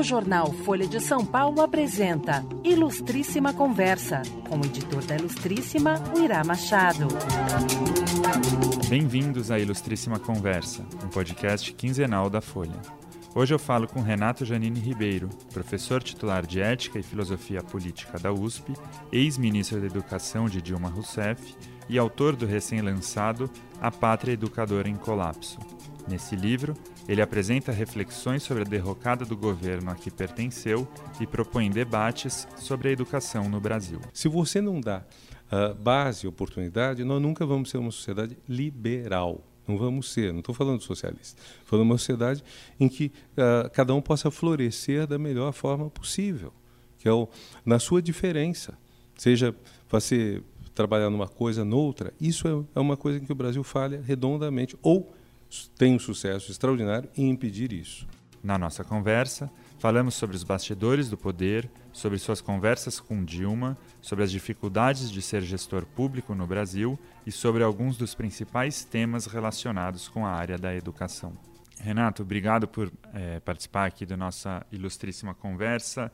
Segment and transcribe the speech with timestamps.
[0.00, 6.42] O jornal Folha de São Paulo apresenta Ilustríssima Conversa, com o editor da Ilustríssima, Uirá
[6.42, 7.06] Machado.
[8.88, 12.80] Bem-vindos à Ilustríssima Conversa, um podcast quinzenal da Folha.
[13.34, 18.32] Hoje eu falo com Renato Janine Ribeiro, professor titular de Ética e Filosofia Política da
[18.32, 18.72] USP,
[19.12, 21.54] ex-ministro da Educação de Dilma Rousseff
[21.90, 25.58] e autor do recém-lançado A Pátria Educadora em Colapso.
[26.10, 26.74] Nesse livro,
[27.08, 30.88] ele apresenta reflexões sobre a derrocada do governo a que pertenceu
[31.20, 34.00] e propõe debates sobre a educação no Brasil.
[34.12, 35.04] Se você não dá
[35.52, 39.46] uh, base e oportunidade, nós nunca vamos ser uma sociedade liberal.
[39.68, 41.40] Não vamos ser, não estou falando socialista.
[41.40, 42.42] Estou falando uma sociedade
[42.80, 46.52] em que uh, cada um possa florescer da melhor forma possível,
[46.98, 47.28] que é o,
[47.64, 48.76] na sua diferença.
[49.16, 49.54] Seja
[49.88, 50.42] você
[50.74, 54.76] trabalhar numa coisa, noutra, isso é, é uma coisa em que o Brasil falha redondamente.
[54.82, 55.14] Ou
[55.76, 58.06] tem um sucesso extraordinário em impedir isso.
[58.42, 64.24] Na nossa conversa, falamos sobre os bastidores do poder, sobre suas conversas com Dilma, sobre
[64.24, 70.08] as dificuldades de ser gestor público no Brasil e sobre alguns dos principais temas relacionados
[70.08, 71.34] com a área da educação.
[71.78, 76.10] Renato, obrigado por é, participar aqui da nossa ilustríssima conversa.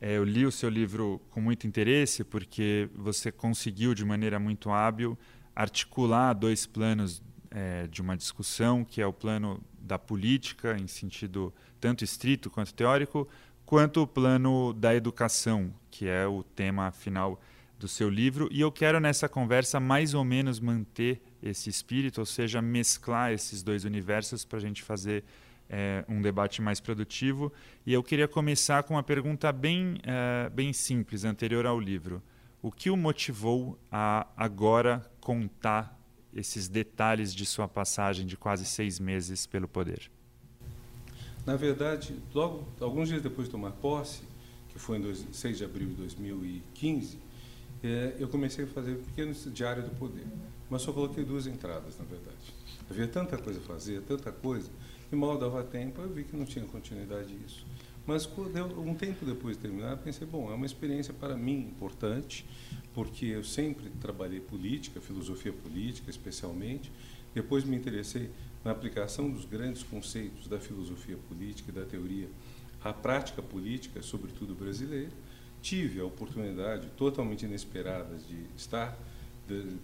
[0.00, 4.70] É, eu li o seu livro com muito interesse porque você conseguiu, de maneira muito
[4.70, 5.18] hábil,
[5.54, 7.22] articular dois planos
[7.54, 12.74] é, de uma discussão, que é o plano da política, em sentido tanto estrito quanto
[12.74, 13.28] teórico,
[13.64, 17.40] quanto o plano da educação, que é o tema final
[17.78, 18.48] do seu livro.
[18.50, 23.62] E eu quero nessa conversa mais ou menos manter esse espírito, ou seja, mesclar esses
[23.62, 25.24] dois universos para a gente fazer
[25.68, 27.52] é, um debate mais produtivo.
[27.86, 32.22] E eu queria começar com uma pergunta bem, é, bem simples, anterior ao livro.
[32.60, 35.98] O que o motivou a agora contar
[36.34, 40.10] esses detalhes de sua passagem de quase seis meses pelo poder?
[41.46, 44.22] Na verdade, logo alguns dias depois de tomar posse,
[44.70, 47.18] que foi em 6 de abril de 2015,
[47.82, 50.26] é, eu comecei a fazer um pequeno diário do poder.
[50.70, 52.54] Mas só coloquei duas entradas, na verdade.
[52.90, 54.70] Havia tanta coisa a fazer, tanta coisa,
[55.08, 57.64] que mal dava tempo, eu vi que não tinha continuidade isso.
[58.06, 62.44] Mas um tempo depois de terminar, pensei, bom, é uma experiência para mim importante,
[62.92, 66.92] porque eu sempre trabalhei política, filosofia política especialmente.
[67.34, 68.30] Depois me interessei
[68.62, 72.28] na aplicação dos grandes conceitos da filosofia política e da teoria
[72.82, 75.10] à prática política, sobretudo brasileira.
[75.62, 78.98] Tive a oportunidade totalmente inesperada de estar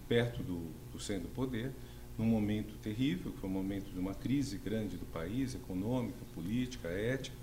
[0.07, 1.71] perto do, do centro do poder,
[2.17, 6.87] num momento terrível, que foi um momento de uma crise grande do país, econômica, política,
[6.87, 7.40] ética.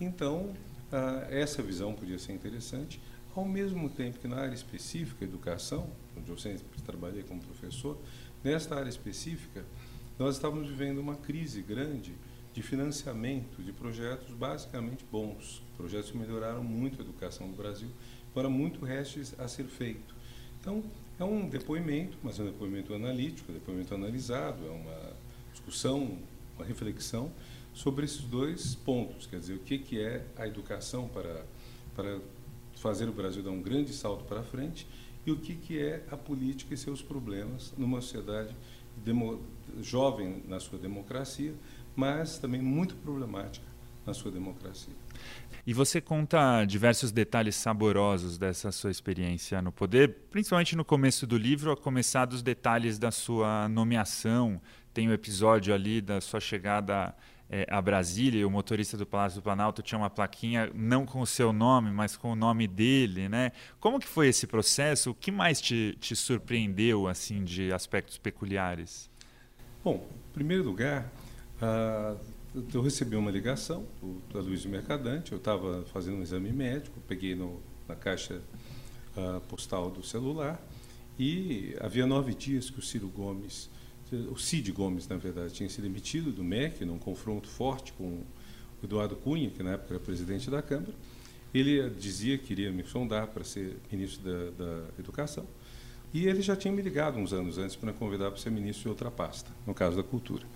[0.00, 0.52] Então,
[1.30, 3.00] essa visão podia ser interessante.
[3.34, 7.98] Ao mesmo tempo que na área específica, educação, onde eu sempre trabalhei como professor,
[8.42, 9.64] nesta área específica,
[10.18, 12.14] nós estávamos vivendo uma crise grande
[12.54, 17.90] de financiamento de projetos basicamente bons, projetos que melhoraram muito a educação no Brasil,
[18.32, 20.14] para muito resto a ser feito.
[20.60, 20.82] Então,
[21.18, 25.12] é um depoimento, mas é um depoimento analítico, um depoimento analisado, é uma
[25.52, 26.18] discussão,
[26.56, 27.30] uma reflexão
[27.76, 31.44] sobre esses dois pontos, quer dizer, o que, que é a educação para,
[31.94, 32.18] para
[32.74, 34.88] fazer o Brasil dar um grande salto para frente
[35.26, 38.56] e o que, que é a política e seus problemas numa sociedade
[38.96, 39.42] demo,
[39.82, 41.52] jovem na sua democracia,
[41.94, 43.66] mas também muito problemática
[44.06, 44.94] na sua democracia.
[45.66, 51.36] E você conta diversos detalhes saborosos dessa sua experiência no poder, principalmente no começo do
[51.36, 54.62] livro, a começar dos detalhes da sua nomeação.
[54.94, 57.14] Tem o um episódio ali da sua chegada
[57.48, 61.20] é, a Brasília e o motorista do Palácio do Planalto tinha uma plaquinha não com
[61.20, 63.52] o seu nome, mas com o nome dele, né?
[63.78, 65.10] Como que foi esse processo?
[65.10, 69.08] O que mais te, te surpreendeu assim de aspectos peculiares?
[69.84, 71.12] Bom, em primeiro lugar,
[71.62, 72.18] uh,
[72.74, 75.30] eu recebi uma ligação do, da Luiz Mercadante.
[75.30, 78.40] Eu estava fazendo um exame médico, peguei no, na caixa
[79.16, 80.60] uh, postal do celular
[81.18, 83.70] e havia nove dias que o Ciro Gomes
[84.12, 88.04] o Cid Gomes, na verdade, tinha sido demitido do MEC num confronto forte com
[88.82, 90.94] o Eduardo Cunha, que na época era presidente da Câmara.
[91.52, 95.46] Ele dizia que iria me sondar para ser ministro da, da Educação.
[96.12, 98.84] E ele já tinha me ligado uns anos antes para me convidar para ser ministro
[98.84, 100.46] de outra pasta, no caso da cultura.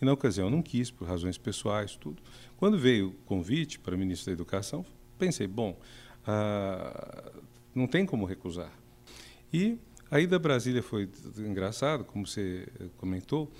[0.00, 2.22] E na ocasião eu não quis, por razões pessoais, tudo.
[2.56, 4.84] Quando veio o convite para ministro da Educação,
[5.18, 5.78] pensei, bom,
[6.26, 7.32] ah,
[7.74, 8.72] não tem como recusar.
[9.52, 9.78] E
[10.10, 11.08] a ida a Brasília foi
[11.38, 12.66] engraçado, como você
[12.96, 13.50] comentou.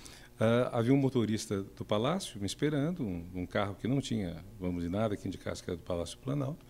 [0.41, 4.77] Uh, havia um motorista do Palácio me esperando, um, um, carro que não tinha, vamos
[4.77, 6.65] dizer, nada que indicasse que era do Palácio Planalto.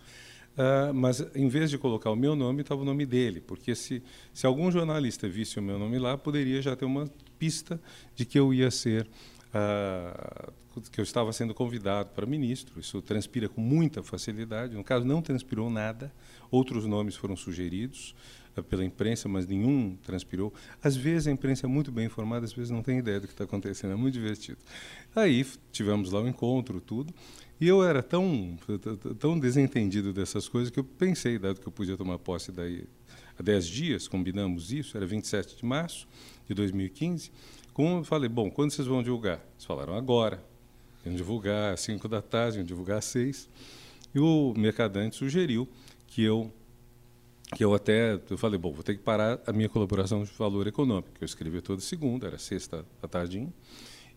[0.52, 4.02] Uh, mas, em vez de colocar o meu nome, estava o nome dele, porque se,
[4.34, 7.08] se algum jornalista visse o meu nome lá, poderia já ter uma
[7.38, 7.80] pista
[8.14, 9.08] de que eu ia ser
[9.48, 10.52] uh,
[10.90, 12.78] que eu estava sendo convidado para ministro.
[12.78, 14.74] Isso transpira com muita facilidade.
[14.74, 16.12] No caso, não transpirou nada.
[16.50, 18.14] Outros nomes foram sugeridos
[18.60, 20.52] pela imprensa, mas nenhum transpirou.
[20.82, 23.32] Às vezes a imprensa é muito bem informada, às vezes não tem ideia do que
[23.32, 23.92] está acontecendo.
[23.92, 24.58] É muito divertido.
[25.14, 27.14] Aí tivemos lá o encontro, tudo.
[27.60, 28.58] E eu era tão,
[29.20, 32.84] tão desentendido dessas coisas que eu pensei, dado que eu podia tomar posse daí
[33.38, 36.08] há 10 dias, combinamos isso, era 27 de março
[36.48, 37.30] de 2015.
[37.72, 39.40] Como eu falei, bom, quando vocês vão divulgar?
[39.54, 40.42] Eles falaram agora.
[41.06, 43.48] Iam divulgar às 5 da tarde, iam divulgar às 6.
[44.14, 45.68] E o mercadante sugeriu
[46.06, 46.52] que eu
[47.54, 50.66] que eu até eu falei, bom, vou ter que parar a minha colaboração de valor
[50.66, 53.52] econômico, que eu escrevia toda segunda, era sexta à tardinha.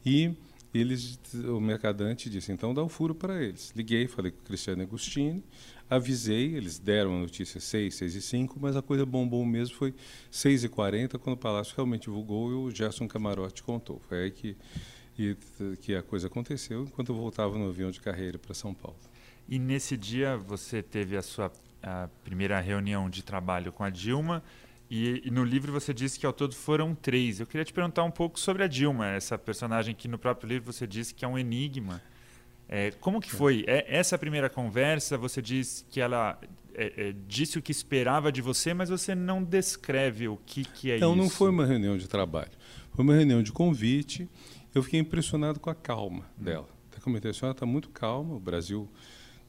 [0.06, 0.34] E
[0.74, 3.72] eles, o mercadante disse, então dá o furo para eles.
[3.76, 5.44] Liguei, falei com o Cristiano Agostini,
[5.90, 9.94] avisei, eles deram a notícia 6, 6 e 5, mas a coisa bombou mesmo foi
[10.32, 14.02] 6 e 40, quando o Palácio realmente divulgou e o Gerson Camarote contou.
[14.08, 14.58] Foi aí que,
[15.18, 15.36] e,
[15.82, 18.98] que a coisa aconteceu, enquanto eu voltava no avião de carreira para São Paulo.
[19.48, 21.52] E nesse dia você teve a sua
[21.86, 24.44] a primeira reunião de trabalho com a Dilma,
[24.90, 27.40] e, e, no livro você disse que ao todo foram três.
[27.40, 30.72] Eu queria te perguntar um pouco sobre a Dilma, essa personagem que no próprio livro
[30.72, 32.02] você disse que é um enigma.
[32.68, 33.64] É, como que foi?
[33.68, 36.40] É, essa primeira conversa, você disse que ela
[36.74, 40.92] é, é, disse o que esperava de você, mas você não descreve o que, que
[40.92, 41.18] é não, isso.
[41.18, 42.52] Não, não foi uma reunião de trabalho.
[42.94, 44.30] Foi uma reunião de convite.
[44.74, 46.44] Eu fiquei impressionado com a calma hum.
[46.44, 46.68] dela.
[46.92, 48.90] Até comentei assim, ela está muito calma, o Brasil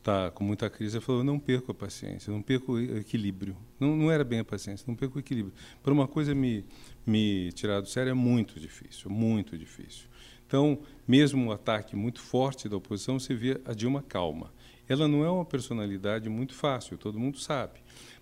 [0.06, 3.56] está com muita crise, ele falou, não perco a paciência, não perco o equilíbrio.
[3.80, 5.52] Não, não era bem a paciência, não perco o equilíbrio.
[5.82, 6.64] Para uma coisa me,
[7.04, 10.08] me tirar do sério é muito difícil, muito difícil.
[10.46, 14.52] Então, mesmo um ataque muito forte da oposição, você vê a Dilma calma.
[14.88, 17.80] Ela não é uma personalidade muito fácil, todo mundo sabe,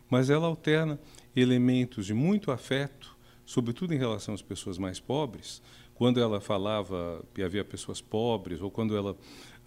[0.08, 0.98] mas ela alterna
[1.36, 3.14] elementos de muito afeto,
[3.44, 5.60] sobretudo em relação às pessoas mais pobres,
[5.94, 9.16] quando ela falava que havia pessoas pobres, ou quando ela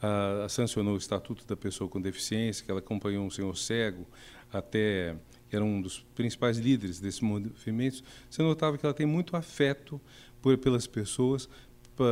[0.01, 4.07] a, sancionou o Estatuto da Pessoa com Deficiência, que ela acompanhou um senhor cego
[4.51, 5.15] até
[5.51, 9.99] era um dos principais líderes desse movimento, você notava que ela tem muito afeto
[10.41, 11.47] por, pelas pessoas
[11.95, 12.05] pra,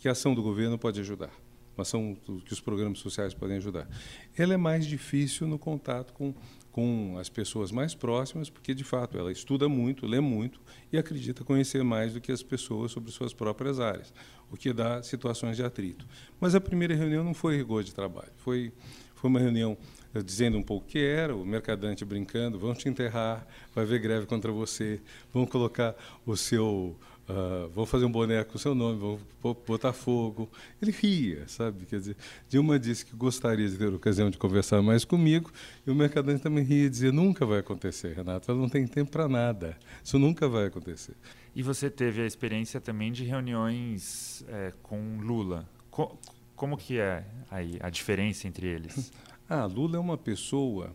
[0.00, 1.30] que a ação do governo pode ajudar,
[1.76, 3.88] uma ação que os programas sociais podem ajudar.
[4.36, 6.34] Ela é mais difícil no contato com
[6.76, 10.60] com as pessoas mais próximas, porque de fato ela estuda muito, lê muito
[10.92, 14.12] e acredita conhecer mais do que as pessoas sobre suas próprias áreas,
[14.52, 16.06] o que dá situações de atrito.
[16.38, 18.74] Mas a primeira reunião não foi rigor de trabalho, foi
[19.14, 19.78] foi uma reunião
[20.14, 23.98] eh, dizendo um pouco o que era, o mercadante brincando, vão te enterrar, vai haver
[23.98, 25.00] greve contra você,
[25.32, 25.96] vão colocar
[26.26, 26.94] o seu
[27.28, 29.20] Uh, vou fazer um boneco com seu nome, vou
[29.66, 30.48] botar fogo.
[30.80, 31.84] Ele ria, sabe?
[31.84, 32.16] Quer dizer,
[32.48, 35.50] Dilma disse que gostaria de ter a ocasião de conversar mais comigo,
[35.84, 39.10] e o mercadante também ria e dizia: nunca vai acontecer, Renato, ela não tem tempo
[39.10, 41.14] para nada, isso nunca vai acontecer.
[41.54, 45.68] E você teve a experiência também de reuniões é, com Lula.
[45.90, 46.16] Co
[46.54, 49.12] como que é aí a diferença entre eles?
[49.48, 50.94] ah, Lula é uma pessoa.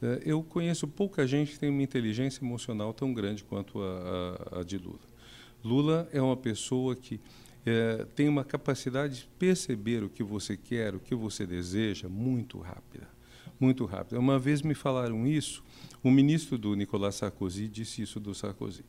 [0.00, 4.60] Eh, eu conheço pouca gente que tem uma inteligência emocional tão grande quanto a, a,
[4.60, 5.11] a de Lula.
[5.64, 7.20] Lula é uma pessoa que
[7.64, 12.58] é, tem uma capacidade de perceber o que você quer, o que você deseja, muito
[12.58, 13.08] rápida.
[13.58, 14.18] Muito rápida.
[14.18, 15.62] Uma vez me falaram isso,
[16.02, 18.84] o ministro do Nicolas Sarkozy disse isso do Sarkozy.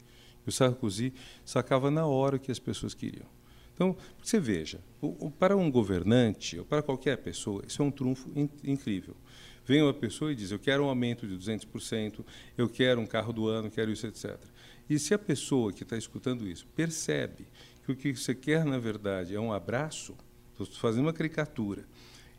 [0.46, 1.14] O Sarkozy
[1.46, 3.28] sacava na hora o que as pessoas queriam.
[3.74, 4.80] Então, você veja,
[5.40, 9.16] para um governante, ou para qualquer pessoa, isso é um trunfo in, incrível.
[9.66, 12.26] Vem uma pessoa e diz: Eu quero um aumento de 200%,
[12.58, 14.38] eu quero um carro do ano, quero isso, etc.
[14.90, 17.48] E se a pessoa que está escutando isso percebe
[17.86, 20.16] que o que você quer, na verdade, é um abraço,
[20.52, 21.86] estou fazendo uma caricatura,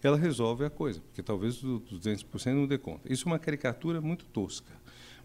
[0.02, 3.10] ela resolve a coisa, porque talvez os 200% não dê conta.
[3.10, 4.72] Isso é uma caricatura muito tosca.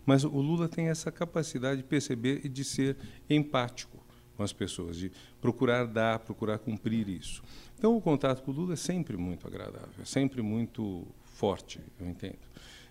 [0.05, 2.95] Mas o Lula tem essa capacidade de perceber e de ser
[3.29, 3.99] empático
[4.37, 7.43] com as pessoas, de procurar dar, procurar cumprir isso.
[7.77, 11.05] Então, o contato com o Lula é sempre muito agradável, é sempre muito
[11.39, 12.37] forte, eu entendo.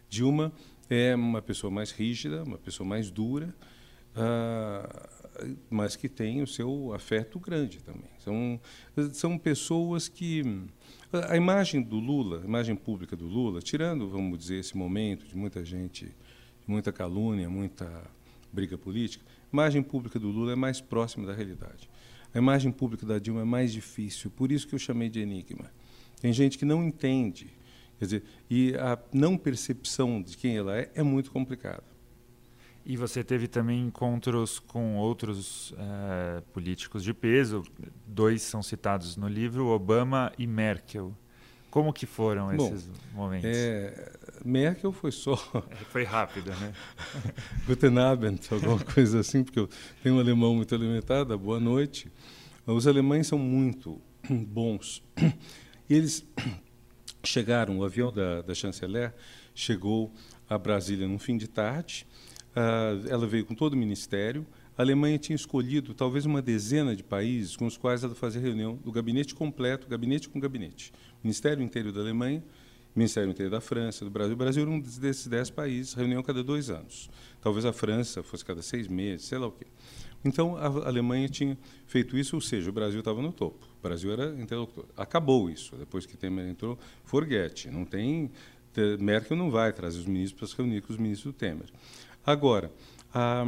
[0.09, 0.51] Dilma
[0.89, 3.55] é uma pessoa mais rígida, uma pessoa mais dura,
[4.17, 5.09] uh,
[5.69, 8.11] mas que tem o seu afeto grande também.
[8.19, 8.61] São,
[9.13, 10.43] são pessoas que.
[11.29, 15.37] A imagem do Lula, a imagem pública do Lula, tirando, vamos dizer, esse momento de
[15.37, 16.11] muita gente,
[16.67, 17.87] muita calúnia, muita
[18.51, 21.89] briga política, a imagem pública do Lula é mais próxima da realidade.
[22.35, 25.71] A imagem pública da Dilma é mais difícil, por isso que eu chamei de enigma.
[26.21, 27.58] Tem gente que não entende,
[27.99, 31.85] quer dizer, e a não percepção de quem ela é é muito complicada.
[32.85, 37.63] E você teve também encontros com outros uh, políticos de peso.
[38.07, 41.15] Dois são citados no livro, Obama e Merkel.
[41.71, 43.51] Como que foram Bom, esses momentos?
[43.51, 44.11] É,
[44.43, 45.35] Merkel foi só...
[45.71, 46.73] É, foi rápido, né?
[47.67, 49.69] Guten Abend, alguma coisa assim, porque eu
[50.03, 52.11] tenho um alemão muito alimentado, boa noite.
[52.67, 54.01] Os alemães são muito
[54.31, 55.03] bons.
[55.91, 56.27] E eles
[57.23, 59.15] chegaram, o avião da, da chanceler
[59.55, 60.13] chegou
[60.49, 62.07] a Brasília no fim de tarde.
[62.51, 64.47] Uh, ela veio com todo o ministério.
[64.77, 68.77] A Alemanha tinha escolhido talvez uma dezena de países com os quais ela fazia reunião
[68.77, 70.93] do gabinete completo, gabinete com gabinete.
[71.23, 72.43] Ministério inteiro da Alemanha,
[72.95, 74.35] Ministério inteiro da França, do Brasil.
[74.35, 77.09] O Brasil era um desses dez países, reunião cada dois anos.
[77.41, 79.67] Talvez a França fosse cada seis meses, sei lá o quê.
[80.25, 83.65] Então, a Alemanha tinha feito isso, ou seja, o Brasil estava no topo.
[83.79, 84.87] O Brasil era interlocutor.
[84.97, 85.77] Acabou isso.
[85.77, 87.71] Depois que Temer entrou, forget.
[87.71, 88.31] Não tem...
[89.01, 91.67] Merkel não vai trazer os ministros para se reunir com os ministros do Temer.
[92.25, 92.71] Agora,
[93.13, 93.45] ah,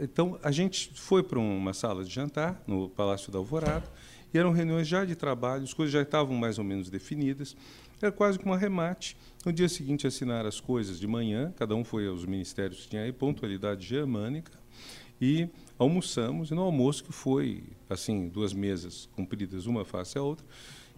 [0.00, 3.88] então, a gente foi para uma sala de jantar no Palácio da Alvorada
[4.32, 7.56] e eram reuniões já de trabalho, as coisas já estavam mais ou menos definidas.
[8.04, 9.16] Era quase como um arremate.
[9.46, 13.00] No dia seguinte, assinaram as coisas de manhã, cada um foi aos ministérios que tinha
[13.00, 14.52] aí, pontualidade germânica,
[15.18, 16.50] e almoçamos.
[16.50, 20.44] E no almoço, que foi assim duas mesas compridas, uma face à outra,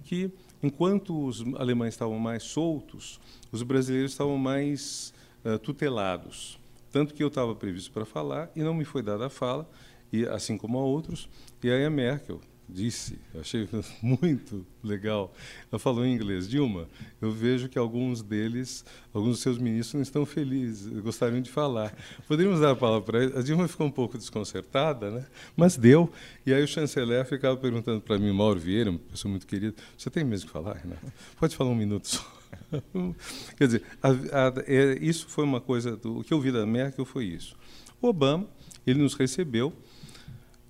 [0.02, 3.20] que enquanto os alemães estavam mais soltos,
[3.52, 6.58] os brasileiros estavam mais uh, tutelados.
[6.90, 9.70] Tanto que eu estava previsto para falar e não me foi dada a fala,
[10.12, 11.28] e assim como a outros.
[11.62, 13.68] E aí a Merkel disse, achei
[14.02, 15.32] muito legal,
[15.70, 16.88] ela falou em inglês, Dilma,
[17.20, 21.96] eu vejo que alguns deles, alguns dos seus ministros não estão felizes, gostariam de falar.
[22.26, 23.38] Poderíamos dar a palavra para ele?
[23.38, 25.26] A Dilma ficou um pouco desconcertada, né?
[25.56, 26.10] mas deu.
[26.44, 30.10] E aí o chanceler ficava perguntando para mim, Mauro Vieira, uma pessoa muito querida, você
[30.10, 31.12] tem mesmo que falar, Renato?
[31.38, 32.36] Pode falar um minuto só.
[33.56, 35.96] Quer dizer, a, a, é, isso foi uma coisa.
[35.96, 37.56] Do, o que eu vi da Merkel foi isso.
[38.00, 38.46] O Obama,
[38.86, 39.72] ele nos recebeu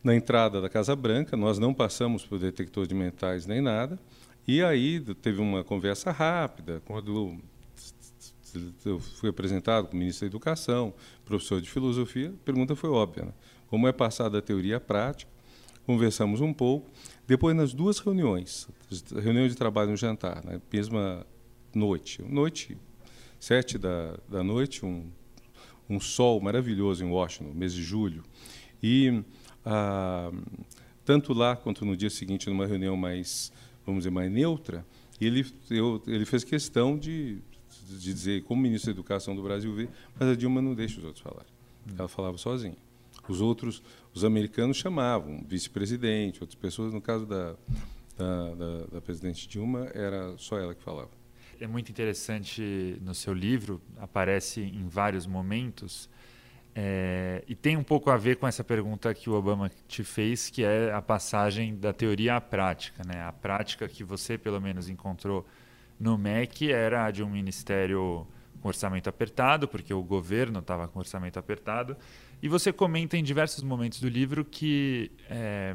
[0.07, 3.99] na entrada da Casa Branca, nós não passamos por detector de metais nem nada,
[4.47, 7.37] e aí teve uma conversa rápida, quando
[8.85, 10.95] eu fui apresentado como ministro da Educação,
[11.25, 13.33] professor de Filosofia, a pergunta foi óbvia, né?
[13.67, 15.29] como é passada a teoria à prática,
[15.85, 16.89] conversamos um pouco,
[17.27, 18.69] depois nas duas reuniões,
[19.21, 20.61] reunião de trabalho no jantar, na né?
[20.73, 21.27] mesma
[21.75, 22.23] noite.
[22.23, 22.79] Noite,
[23.41, 25.11] sete da, da noite, um,
[25.91, 28.23] um sol maravilhoso em Washington, mês de julho.
[28.81, 29.25] E
[29.67, 30.31] ah,
[31.05, 33.53] tanto lá quanto no dia seguinte, numa reunião mais,
[33.85, 34.87] vamos dizer, mais neutra,
[35.21, 37.41] ele, eu, ele fez questão de,
[37.89, 41.05] de dizer, como ministro da Educação do Brasil vê, mas a Dilma não deixa os
[41.05, 41.53] outros falarem.
[41.99, 42.77] Ela falava sozinha.
[43.29, 43.83] Os outros,
[44.15, 46.93] os americanos chamavam, vice-presidente, outras pessoas.
[46.93, 47.57] No caso da,
[48.17, 51.11] da, da, da presidente Dilma, era só ela que falava
[51.61, 56.09] é muito interessante no seu livro, aparece em vários momentos,
[56.79, 60.51] é, e tem um pouco a ver com essa pergunta que o Obama te fez,
[60.51, 63.03] que é a passagem da teoria à prática.
[63.03, 63.23] Né?
[63.23, 65.47] A prática que você, pelo menos, encontrou
[65.99, 68.27] no MEC era a de um ministério
[68.61, 71.97] com orçamento apertado, porque o governo estava com orçamento apertado.
[72.43, 75.75] E você comenta em diversos momentos do livro que é,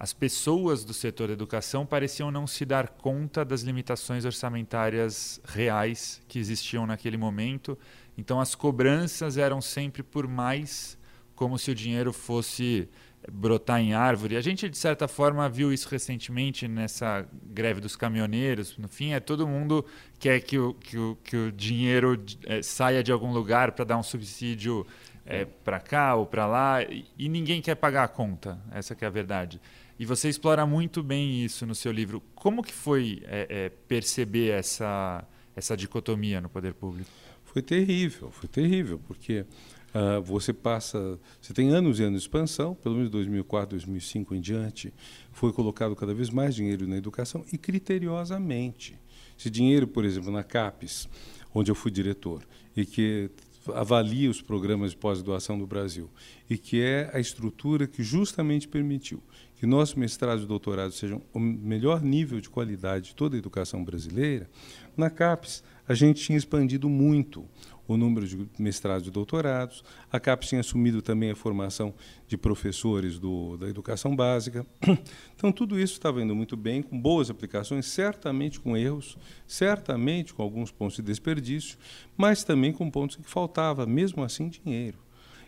[0.00, 6.20] as pessoas do setor da educação pareciam não se dar conta das limitações orçamentárias reais
[6.26, 7.78] que existiam naquele momento.
[8.18, 10.98] Então, as cobranças eram sempre por mais,
[11.36, 12.88] como se o dinheiro fosse
[13.30, 14.36] brotar em árvore.
[14.36, 18.76] A gente, de certa forma, viu isso recentemente nessa greve dos caminhoneiros.
[18.76, 19.84] No fim, é todo mundo
[20.18, 23.96] quer que o, que o, que o dinheiro é, saia de algum lugar para dar
[23.96, 24.84] um subsídio
[25.24, 28.60] é, para cá ou para lá e, e ninguém quer pagar a conta.
[28.72, 29.60] Essa é a verdade.
[29.96, 32.20] E você explora muito bem isso no seu livro.
[32.34, 37.10] Como que foi é, é, perceber essa, essa dicotomia no poder público?
[37.52, 42.74] Foi terrível, foi terrível, porque uh, você passa, você tem anos e anos de expansão,
[42.74, 44.92] pelo menos 2004, 2005 em diante,
[45.32, 48.98] foi colocado cada vez mais dinheiro na educação e criteriosamente.
[49.38, 51.08] Esse dinheiro, por exemplo, na CAPES,
[51.54, 53.30] onde eu fui diretor, e que
[53.74, 56.10] avalia os programas de pós-graduação do Brasil,
[56.50, 59.22] e que é a estrutura que justamente permitiu
[59.56, 63.82] que nossos mestrados e doutorados sejam o melhor nível de qualidade de toda a educação
[63.82, 64.48] brasileira,
[64.96, 67.48] na CAPES a gente tinha expandido muito
[67.88, 71.94] o número de mestrados e doutorados, a CAPES tinha assumido também a formação
[72.26, 74.66] de professores do, da educação básica.
[75.34, 79.16] Então, tudo isso estava indo muito bem, com boas aplicações, certamente com erros,
[79.46, 81.78] certamente com alguns pontos de desperdício,
[82.16, 84.98] mas também com pontos que faltava, mesmo assim, dinheiro.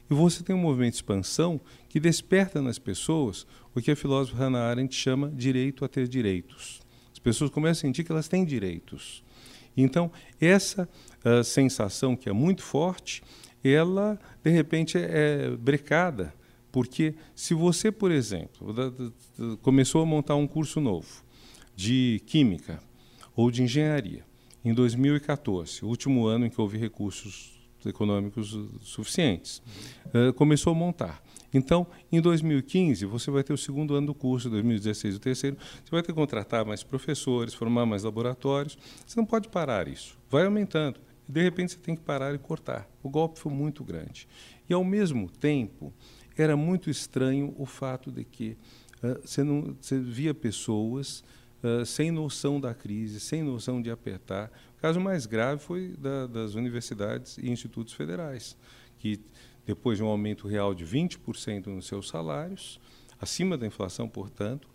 [0.08, 3.44] E você tem um movimento de expansão que desperta nas pessoas
[3.74, 6.80] o que a filósofa Hannah Arendt chama direito a ter direitos.
[7.12, 9.24] As pessoas começam a sentir que elas têm direitos.
[9.76, 10.10] Então,
[10.40, 10.88] essa
[11.24, 13.22] uh, sensação que é muito forte,
[13.62, 16.34] ela, de repente, é, é brecada.
[16.72, 18.72] Porque se você, por exemplo,
[19.60, 21.24] começou a montar um curso novo
[21.74, 22.80] de química
[23.34, 24.24] ou de engenharia
[24.64, 29.62] em 2014, o último ano em que houve recursos econômicos suficientes.
[30.06, 31.22] Uh, começou a montar.
[31.52, 35.90] Então, em 2015, você vai ter o segundo ano do curso, 2016 o terceiro, você
[35.90, 38.78] vai ter que contratar mais professores, formar mais laboratórios.
[39.06, 40.16] Você não pode parar isso.
[40.30, 41.00] Vai aumentando.
[41.28, 42.88] De repente, você tem que parar e cortar.
[43.02, 44.28] O golpe foi muito grande.
[44.68, 45.92] E, ao mesmo tempo,
[46.36, 48.56] era muito estranho o fato de que
[49.02, 51.24] uh, você, não, você via pessoas
[51.62, 54.50] uh, sem noção da crise, sem noção de apertar.
[54.76, 58.56] O caso mais grave foi da, das universidades e institutos federais,
[58.98, 59.20] que
[59.70, 62.80] depois de um aumento real de 20% nos seus salários,
[63.20, 64.68] acima da inflação, portanto,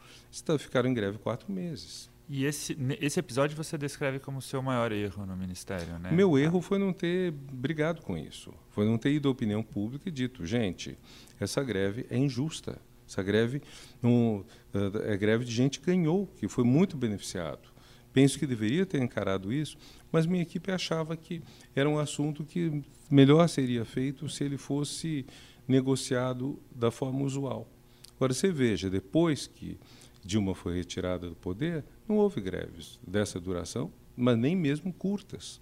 [0.58, 2.10] ficaram em greve quatro meses.
[2.30, 6.12] E esse, esse episódio você descreve como seu maior erro no Ministério, né?
[6.12, 8.54] Meu erro foi não ter brigado com isso.
[8.72, 10.98] Foi não ter ido à opinião pública e dito, gente,
[11.40, 12.80] essa greve é injusta.
[13.08, 13.62] Essa greve
[14.02, 17.75] não, é, é greve de gente que ganhou, que foi muito beneficiado.
[18.16, 19.78] Penso que deveria ter encarado isso,
[20.10, 21.42] mas minha equipe achava que
[21.76, 22.82] era um assunto que
[23.12, 25.26] melhor seria feito se ele fosse
[25.68, 27.68] negociado da forma usual.
[28.16, 29.78] Agora, você veja, depois que
[30.24, 35.60] Dilma foi retirada do poder, não houve greves dessa duração, mas nem mesmo curtas.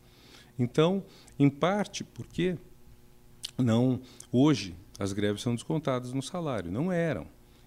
[0.59, 1.03] Então,
[1.39, 2.55] em parte, porque
[3.57, 3.99] não
[4.31, 7.25] hoje as greves são descontadas no salário, não eram.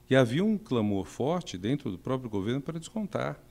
[0.09, 3.45] E havia um clamor forte dentro do próprio governo para descontar.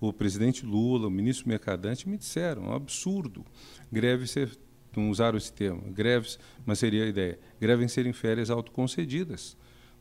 [0.00, 3.44] O presidente Lula, o ministro Mercadante me disseram, é um absurdo.
[3.92, 4.56] Greve ser,
[4.96, 9.56] não usaram esse termo, greves, mas seria a ideia, greve em serem férias autoconcedidas.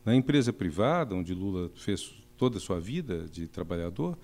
[0.05, 4.17] Na empresa privada, onde Lula fez toda a sua vida de trabalhador,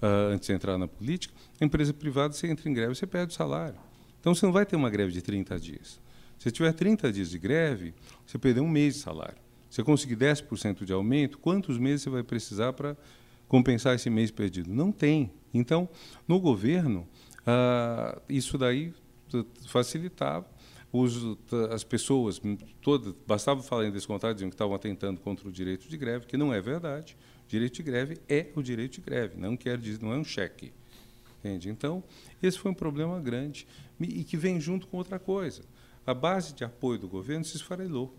[0.00, 3.32] uh, antes de entrar na política, a empresa privada, você entra em greve, você perde
[3.32, 3.78] o salário.
[4.20, 6.00] Então, você não vai ter uma greve de 30 dias.
[6.38, 7.92] Se tiver 30 dias de greve,
[8.24, 9.38] você perdeu um mês de salário.
[9.68, 12.96] Se você conseguir 10% de aumento, quantos meses você vai precisar para
[13.48, 14.72] compensar esse mês perdido?
[14.72, 15.30] Não tem.
[15.52, 15.88] Então,
[16.26, 17.06] no governo,
[17.46, 18.92] ah, isso daí
[19.66, 20.46] facilitava.
[20.92, 21.36] Os,
[21.70, 22.40] as pessoas,
[22.80, 26.36] todas, bastava falar em descontado, diziam que estavam atentando contra o direito de greve, que
[26.36, 27.16] não é verdade.
[27.44, 30.24] O direito de greve é o direito de greve, não quer dizer, não é um
[30.24, 30.72] cheque.
[31.38, 31.68] Entende?
[31.68, 32.02] Então,
[32.42, 33.66] esse foi um problema grande
[34.00, 35.62] e que vem junto com outra coisa
[36.06, 38.14] a base de apoio do governo se esfarelou.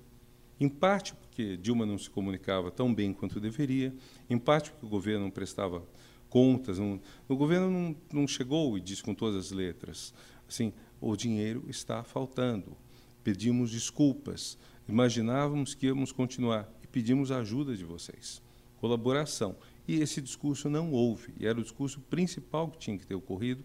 [0.60, 3.93] Em parte porque Dilma não se comunicava tão bem quanto deveria,
[4.30, 5.84] em parte porque o governo não prestava
[6.30, 10.13] contas, não, o governo não, não chegou e disse com todas as letras,
[10.48, 12.76] assim, o dinheiro está faltando,
[13.24, 18.41] pedimos desculpas, imaginávamos que íamos continuar e pedimos ajuda de vocês,
[18.78, 19.56] colaboração.
[19.88, 23.63] E esse discurso não houve, e era o discurso principal que tinha que ter ocorrido,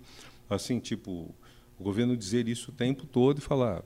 [0.48, 1.34] assim, tipo,
[1.78, 3.82] o governo dizer isso o tempo todo e falar,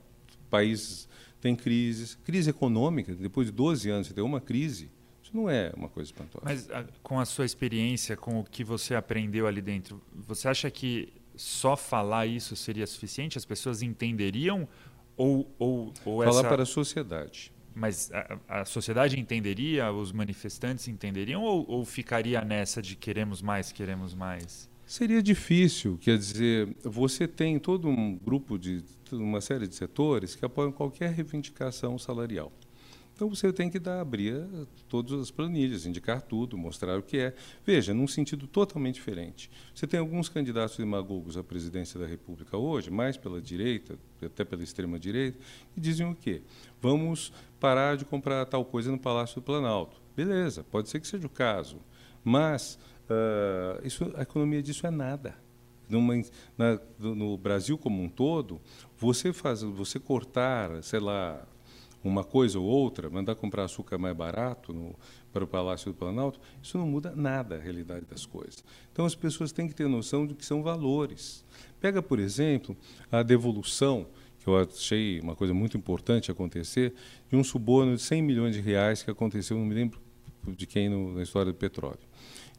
[0.49, 1.07] países
[1.41, 4.89] têm crises, crise econômica, depois de 12 anos você tem uma crise,
[5.21, 6.43] isso não é uma coisa espantosa.
[6.45, 10.71] Mas a, com a sua experiência, com o que você aprendeu ali dentro, você acha
[10.71, 13.37] que só falar isso seria suficiente?
[13.37, 14.67] As pessoas entenderiam
[15.15, 16.49] ou, ou, ou falar essa...
[16.49, 17.51] para a sociedade.
[17.75, 23.71] Mas a, a, sociedade entenderia, os manifestantes entenderiam ou, ou ficaria nessa de queremos mais,
[23.71, 24.67] queremos mais?
[24.87, 30.45] Seria difícil, quer dizer, você tem todo um grupo de uma série de setores que
[30.45, 32.53] apoiam qualquer reivindicação salarial.
[33.13, 34.47] Então você tem que dar, abrir
[34.87, 37.35] todas as planilhas, indicar tudo, mostrar o que é.
[37.65, 39.51] Veja, num sentido totalmente diferente.
[39.75, 44.63] Você tem alguns candidatos demagogos à presidência da República hoje, mais pela direita, até pela
[44.63, 45.37] extrema direita,
[45.73, 46.41] que dizem o quê?
[46.81, 49.99] Vamos parar de comprar tal coisa no Palácio do Planalto.
[50.15, 51.77] Beleza, pode ser que seja o caso,
[52.23, 55.35] mas Uh, isso, a economia disso é nada.
[55.89, 56.15] Numa,
[56.57, 58.59] na, no Brasil como um todo,
[58.97, 61.47] você faz, você cortar, sei lá,
[62.03, 64.95] uma coisa ou outra, mandar comprar açúcar mais barato no,
[65.31, 68.63] para o Palácio do Planalto, isso não muda nada a realidade das coisas.
[68.91, 71.43] Então as pessoas têm que ter noção de que são valores.
[71.79, 72.75] Pega, por exemplo,
[73.11, 74.07] a devolução,
[74.39, 76.93] que eu achei uma coisa muito importante acontecer,
[77.29, 79.99] de um suborno de 100 milhões de reais que aconteceu, não me lembro
[80.47, 81.99] de quem no, na história do petróleo.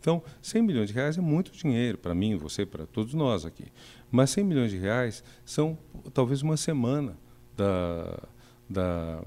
[0.00, 3.66] Então, 100 milhões de reais é muito dinheiro para mim, você, para todos nós aqui.
[4.11, 5.76] Mas 100 milhões de reais são
[6.14, 7.16] talvez uma semana
[7.56, 8.28] da,
[8.68, 9.22] da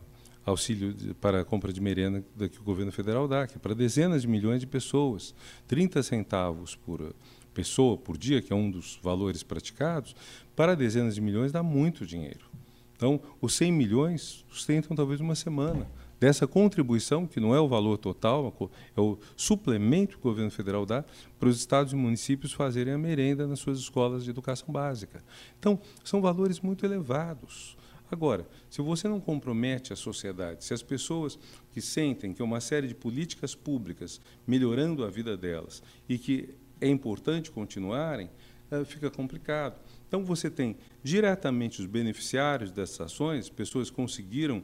[0.45, 3.75] auxílio de, para a compra de merenda que o governo federal dá, que é para
[3.75, 5.35] dezenas de milhões de pessoas.
[5.67, 7.13] 30 centavos por
[7.53, 10.15] pessoa por dia, que é um dos valores praticados,
[10.55, 12.49] para dezenas de milhões dá muito dinheiro.
[12.95, 15.87] Então, os 100 milhões sustentam talvez uma semana
[16.21, 18.55] dessa contribuição, que não é o valor total,
[18.95, 21.03] é o suplemento que o governo federal dá
[21.39, 25.23] para os estados e municípios fazerem a merenda nas suas escolas de educação básica.
[25.57, 27.75] Então, são valores muito elevados.
[28.11, 31.39] Agora, se você não compromete a sociedade, se as pessoas
[31.73, 36.87] que sentem que uma série de políticas públicas melhorando a vida delas e que é
[36.87, 38.29] importante continuarem,
[38.69, 39.79] eh, fica complicado.
[40.07, 44.61] Então, você tem diretamente os beneficiários dessas ações, pessoas que conseguiram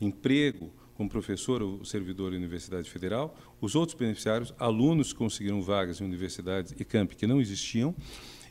[0.00, 3.36] emprego, como professor ou servidor da Universidade Federal.
[3.60, 7.94] Os outros beneficiários, alunos que conseguiram vagas em universidades e campi que não existiam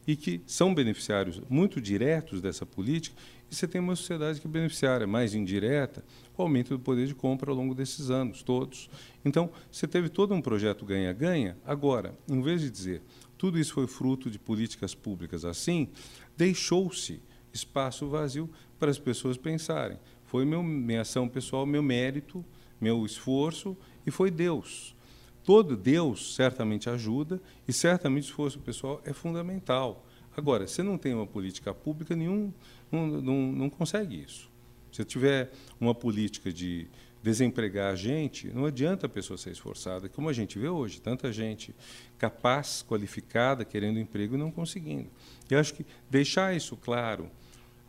[0.08, 3.16] e que são beneficiários muito diretos dessa política.
[3.50, 7.08] E você tem uma sociedade que é beneficiária mais indireta, com o aumento do poder
[7.08, 8.90] de compra ao longo desses anos todos.
[9.24, 11.58] Então, você teve todo um projeto ganha-ganha.
[11.66, 13.02] Agora, em vez de dizer
[13.38, 15.90] tudo isso foi fruto de políticas públicas assim,
[16.38, 17.22] deixou-se
[17.54, 19.98] espaço vazio para as pessoas pensarem.
[20.26, 22.44] Foi meu, minha ação pessoal, meu mérito,
[22.80, 24.96] meu esforço e foi Deus.
[25.44, 30.06] Todo Deus certamente ajuda e certamente o esforço pessoal é fundamental.
[30.36, 32.52] Agora, se não tem uma política pública, nenhum
[32.92, 34.50] não, não, não consegue isso.
[34.92, 36.88] Se tiver uma política de
[37.22, 41.34] desempregar a gente, não adianta a pessoa ser esforçada, como a gente vê hoje, tanta
[41.34, 41.76] gente
[42.18, 45.10] capaz, qualificada, querendo emprego e não conseguindo.
[45.50, 47.30] Eu acho que deixar isso claro,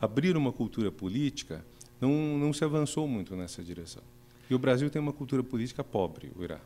[0.01, 1.65] abrir uma cultura política,
[2.01, 4.03] não, não se avançou muito nessa direção.
[4.49, 6.61] E o Brasil tem uma cultura política pobre, o Irá.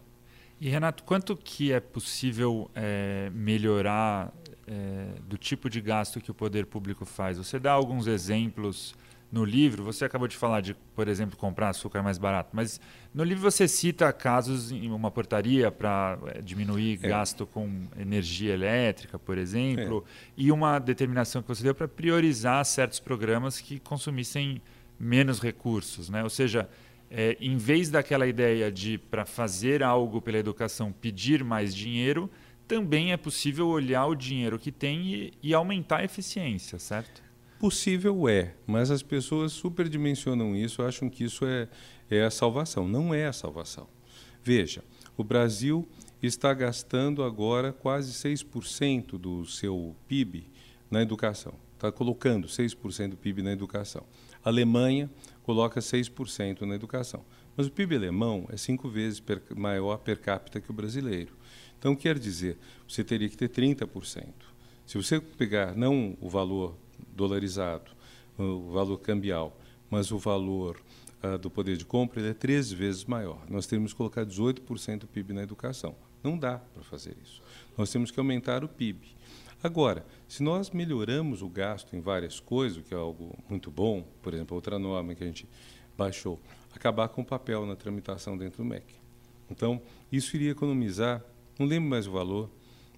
[0.60, 4.30] E Renato, quanto que é possível é, melhorar
[4.66, 7.38] é, do tipo de gasto que o poder público faz?
[7.38, 8.94] Você dá alguns exemplos
[9.32, 9.84] no livro.
[9.84, 12.80] Você acabou de falar de, por exemplo, comprar açúcar mais barato, mas
[13.14, 17.08] no livro você cita casos em uma portaria para é, diminuir é.
[17.08, 20.32] gasto com energia elétrica, por exemplo, é.
[20.36, 24.60] e uma determinação que você deu para priorizar certos programas que consumissem
[25.00, 26.22] menos recursos, né?
[26.22, 26.68] Ou seja,
[27.10, 32.30] é, em vez daquela ideia de, para fazer algo pela educação, pedir mais dinheiro,
[32.68, 37.22] também é possível olhar o dinheiro que tem e, e aumentar a eficiência, certo?
[37.58, 41.68] Possível é, mas as pessoas superdimensionam isso, acham que isso é,
[42.10, 42.86] é a salvação.
[42.86, 43.88] Não é a salvação.
[44.42, 44.82] Veja,
[45.16, 45.86] o Brasil
[46.22, 50.46] está gastando agora quase 6% do seu PIB
[50.90, 51.54] na educação.
[51.74, 54.04] Está colocando 6% do PIB na educação.
[54.44, 55.11] A Alemanha
[55.42, 57.24] coloca 6% na educação.
[57.57, 61.33] Mas o PIB alemão é cinco vezes per, maior per capita que o brasileiro.
[61.79, 64.26] Então, quer dizer, você teria que ter 30%.
[64.87, 66.76] Se você pegar não o valor
[67.14, 67.90] dolarizado,
[68.38, 69.59] o valor cambial,
[69.90, 70.81] mas o valor
[71.22, 73.42] uh, do poder de compra, ele é três vezes maior.
[73.48, 75.94] Nós temos que colocar 18% do PIB na educação.
[76.22, 77.42] Não dá para fazer isso.
[77.76, 79.16] Nós temos que aumentar o PIB.
[79.62, 84.03] Agora, se nós melhoramos o gasto em várias coisas, o que é algo muito bom,
[84.23, 85.46] por exemplo, outra norma que a gente
[85.96, 86.40] baixou,
[86.75, 88.87] acabar com o papel na tramitação dentro do MEC.
[89.51, 91.23] Então, isso iria economizar,
[91.59, 92.51] não lembro mais o valor,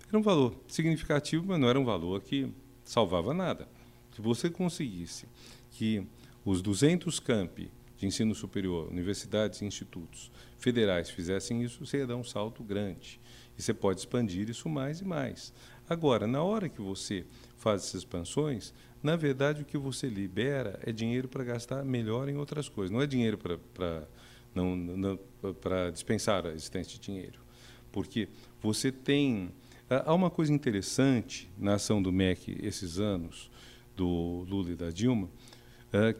[0.08, 2.52] era um valor significativo, mas não era um valor que
[2.84, 3.66] salvava nada.
[4.14, 5.26] Se você conseguisse
[5.70, 6.06] que
[6.44, 12.16] os 200 campi de ensino superior, universidades e institutos federais fizessem isso, você ia dar
[12.16, 13.20] um salto grande.
[13.56, 15.52] E você pode expandir isso mais e mais.
[15.92, 17.26] Agora, na hora que você
[17.58, 22.36] faz essas expansões, na verdade o que você libera é dinheiro para gastar melhor em
[22.38, 22.90] outras coisas.
[22.90, 24.08] Não é dinheiro para
[24.54, 25.18] não, não
[25.60, 27.40] para dispensar a existência de dinheiro,
[27.90, 28.26] porque
[28.62, 29.50] você tem
[29.90, 33.50] há uma coisa interessante na ação do MEC esses anos
[33.94, 35.28] do Lula e da Dilma,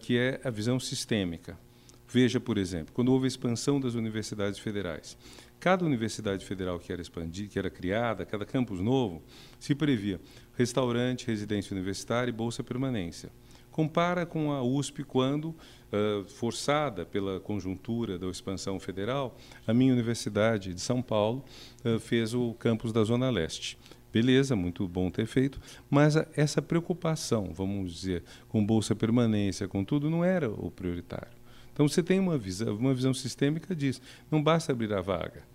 [0.00, 1.58] que é a visão sistêmica.
[2.06, 5.16] Veja, por exemplo, quando houve a expansão das universidades federais,
[5.62, 9.22] Cada universidade federal que era expandida, que era criada, cada campus novo,
[9.60, 10.20] se previa
[10.56, 13.30] restaurante, residência universitária e bolsa permanência.
[13.70, 20.74] Compara com a USP quando, uh, forçada pela conjuntura da expansão federal, a minha universidade
[20.74, 21.44] de São Paulo
[21.84, 23.78] uh, fez o campus da Zona Leste.
[24.12, 29.84] Beleza, muito bom ter feito, mas a, essa preocupação, vamos dizer, com bolsa permanência, com
[29.84, 31.40] tudo, não era o prioritário.
[31.72, 34.00] Então você tem uma visão, uma visão sistêmica disso.
[34.28, 35.51] Não basta abrir a vaga.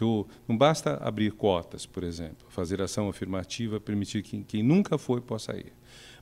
[0.00, 5.20] O, não basta abrir cotas, por exemplo, fazer ação afirmativa, permitir que quem nunca foi
[5.20, 5.72] possa ir.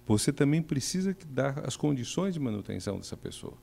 [0.06, 3.54] Você também precisa dar as condições de manutenção dessa pessoa.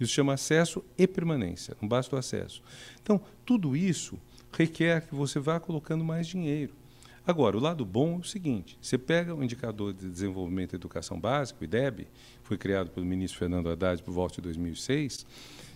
[0.00, 2.62] Isso chama acesso e permanência, não basta o acesso.
[3.02, 4.18] Então, tudo isso
[4.50, 6.74] requer que você vá colocando mais dinheiro.
[7.26, 11.20] Agora, o lado bom é o seguinte: você pega o indicador de desenvolvimento da educação
[11.20, 12.08] básica, o IDEB,
[12.42, 15.26] foi criado pelo ministro Fernando Haddad por volta de 2006,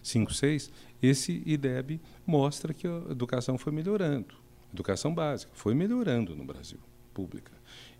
[0.04, 0.70] 5, 6,
[1.02, 4.34] esse IDEB mostra que a educação foi melhorando.
[4.72, 6.78] Educação básica foi melhorando no Brasil,
[7.12, 7.52] pública.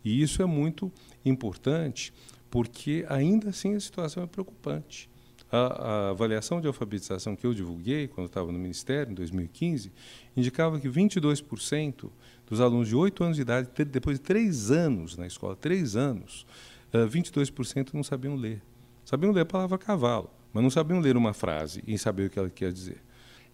[0.05, 0.93] E isso é muito
[1.25, 2.13] importante,
[2.51, 5.09] porque ainda assim a situação é preocupante.
[5.51, 9.93] A, a, avaliação de alfabetização que eu divulguei quando estava no Ministério, em 2015,
[10.37, 12.11] indicava que 22%
[12.47, 16.45] dos alunos de 8 anos de idade, depois de 3 anos na escola, 3 anos,
[16.93, 18.63] 22% não sabiam ler.
[19.05, 22.39] Sabiam ler a palavra cavalo, mas não sabiam ler uma frase e saber o que
[22.39, 23.03] ela quer dizer.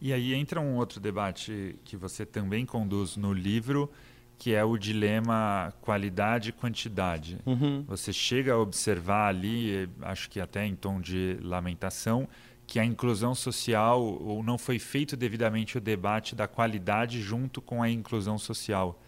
[0.00, 3.90] E aí entra um outro debate que você também conduz no livro,
[4.38, 7.38] que é o dilema qualidade e quantidade.
[7.44, 7.84] Uhum.
[7.86, 12.28] Você chega a observar ali, acho que até em tom de lamentação,
[12.66, 17.82] que a inclusão social ou não foi feito devidamente o debate da qualidade junto com
[17.82, 19.02] a inclusão social?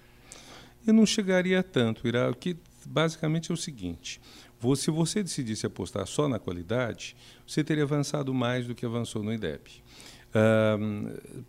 [0.86, 2.34] Eu não chegaria tanto, Ira.
[2.34, 4.20] Que basicamente é o seguinte:
[4.76, 9.32] se você decidisse apostar só na qualidade, você teria avançado mais do que avançou no
[9.32, 9.82] IDEB.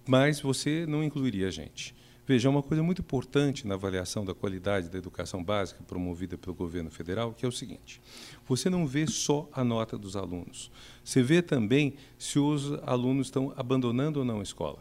[0.08, 1.95] Mas você não incluiria a gente.
[2.26, 6.89] Veja, uma coisa muito importante na avaliação da qualidade da educação básica promovida pelo governo
[6.89, 8.02] federal, que é o seguinte:
[8.47, 10.71] você não vê só a nota dos alunos,
[11.04, 14.80] você vê também se os alunos estão abandonando ou não a escola.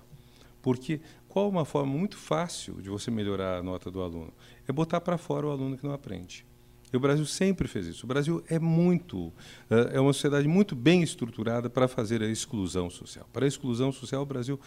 [0.63, 4.33] Porque qual uma forma muito fácil de você melhorar a nota do aluno?
[4.69, 6.47] É botar para fora o aluno que não aprende.
[6.93, 8.05] E o Brasil sempre fez isso.
[8.05, 9.33] O Brasil é muito,
[9.93, 13.27] é uma sociedade muito bem estruturada para fazer a exclusão social.
[13.33, 14.61] Para a exclusão social, o Brasil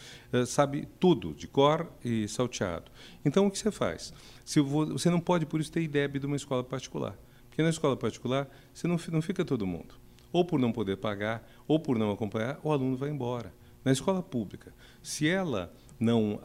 [0.48, 2.92] sabe tudo, de cor e salteado.
[3.24, 4.12] Então, o que você faz?
[4.44, 7.16] Você não pode, por isso, ter IDEB de uma escola particular.
[7.48, 9.94] Porque na escola particular, você não, fica todo mundo.
[10.34, 13.54] Ou por não poder pagar, ou por não acompanhar, o aluno vai embora.
[13.84, 16.42] Na escola pública, se ela não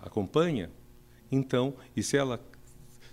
[0.00, 0.70] acompanha,
[1.30, 2.40] então, e se ela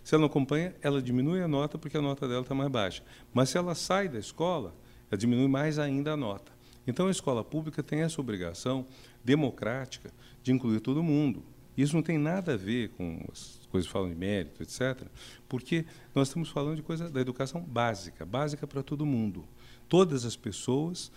[0.06, 3.04] se ela não acompanha, ela diminui a nota porque a nota dela está mais baixa.
[3.34, 4.76] Mas se ela sai da escola,
[5.10, 6.52] ela diminui mais ainda a nota.
[6.86, 8.86] Então a escola pública tem essa obrigação
[9.24, 10.14] democrática
[10.44, 11.44] de incluir todo mundo.
[11.76, 15.08] Isso não tem nada a ver com as coisas que falam de mérito, etc.,
[15.50, 19.44] porque nós estamos falando de coisa da educação básica, básica para todo mundo.
[19.90, 21.12] Todas as pessoas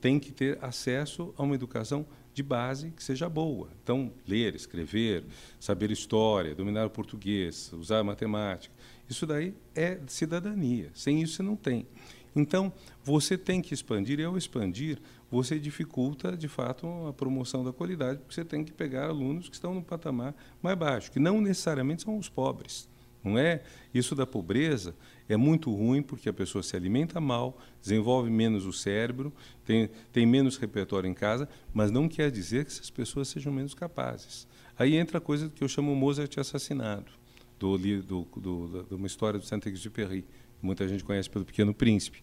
[0.00, 3.68] têm que ter acesso a uma educação de base que seja boa.
[3.82, 5.24] Então, ler, escrever,
[5.60, 8.74] saber história, dominar o português, usar matemática,
[9.08, 10.90] isso daí é cidadania.
[10.94, 11.86] Sem isso você não tem.
[12.34, 12.72] Então,
[13.04, 14.98] você tem que expandir, e ao expandir,
[15.30, 19.54] você dificulta, de fato, a promoção da qualidade, porque você tem que pegar alunos que
[19.54, 22.88] estão no patamar mais baixo, que não necessariamente são os pobres.
[23.22, 23.62] Não é?
[23.94, 24.94] Isso da pobreza
[25.28, 29.32] é muito ruim porque a pessoa se alimenta mal, desenvolve menos o cérebro,
[29.64, 33.74] tem, tem menos repertório em casa, mas não quer dizer que essas pessoas sejam menos
[33.74, 34.48] capazes.
[34.76, 37.12] Aí entra a coisa que eu chamo Mozart assassinado,
[37.58, 42.22] do, do, do, de uma história do Saint-Exupéry, que muita gente conhece pelo Pequeno Príncipe,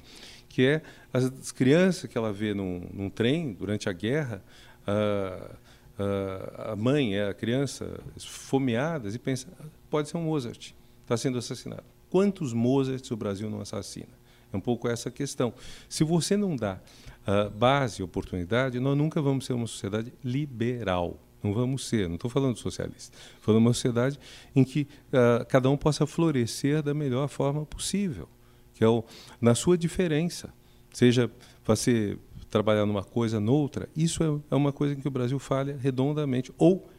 [0.49, 0.81] que é
[1.13, 4.43] as crianças que ela vê num, num trem durante a guerra,
[4.85, 9.47] a, a, mãe, a criança, esfomeadas, e pensa,
[9.89, 10.73] pode ser um Mozart
[11.09, 11.83] está sendo assassinado.
[12.07, 14.19] Quantos Mozarts o Brasil não assassina?
[14.53, 15.51] É um pouco essa questão.
[15.87, 16.79] Se você não dá
[17.27, 21.19] uh, base, oportunidade, nós nunca vamos ser uma sociedade liberal.
[21.41, 23.15] Não vamos ser, não estou falando socialista.
[23.17, 24.19] Estou falando uma sociedade
[24.55, 28.27] em que uh, cada um possa florescer da melhor forma possível,
[28.73, 29.03] que é o,
[29.41, 30.53] na sua diferença.
[30.91, 31.31] Seja
[31.65, 32.17] você
[32.49, 36.51] trabalhar numa coisa, noutra, isso é, é uma coisa em que o Brasil falha redondamente,
[36.57, 36.89] ou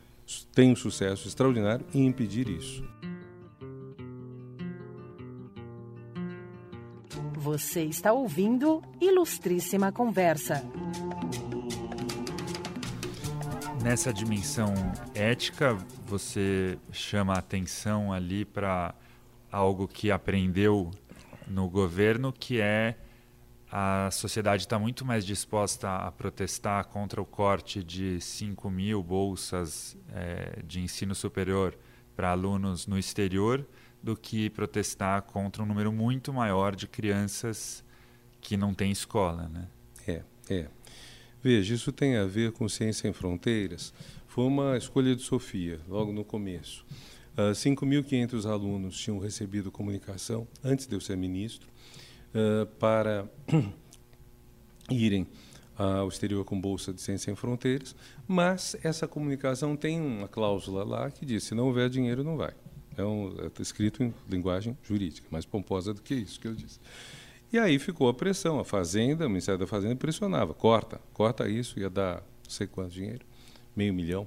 [0.55, 2.85] tem um sucesso extraordinário em impedir isso.
[7.40, 10.62] Você está ouvindo Ilustríssima Conversa.
[13.83, 14.74] Nessa dimensão
[15.14, 15.74] ética,
[16.05, 18.94] você chama a atenção ali para
[19.50, 20.90] algo que aprendeu
[21.48, 22.98] no governo, que é
[23.72, 29.96] a sociedade está muito mais disposta a protestar contra o corte de 5 mil bolsas
[30.12, 31.74] é, de ensino superior
[32.14, 33.66] para alunos no exterior
[34.02, 37.84] do que protestar contra um número muito maior de crianças
[38.40, 39.68] que não têm escola, né?
[40.06, 40.68] É, é.
[41.42, 43.92] Veja, isso tem a ver com Ciência em Fronteiras.
[44.26, 46.84] Foi uma escolha de Sofia, logo no começo.
[47.36, 51.68] Uh, ah, 5.500 alunos tinham recebido comunicação, antes de eu ser ministro,
[52.34, 53.28] uh, para
[54.90, 55.26] irem
[55.76, 57.96] ao exterior com bolsa de Ciência em Fronteiras,
[58.28, 62.52] mas essa comunicação tem uma cláusula lá que diz: se não houver dinheiro, não vai.
[62.96, 66.79] É, um, é escrito em linguagem jurídica, mais pomposa do que isso que eu disse.
[67.53, 68.61] E aí ficou a pressão.
[68.61, 70.55] A Fazenda, o Ministério da Fazenda pressionava.
[70.55, 73.24] Corta, corta isso, ia dar não sei quanto dinheiro,
[73.74, 74.26] meio milhão.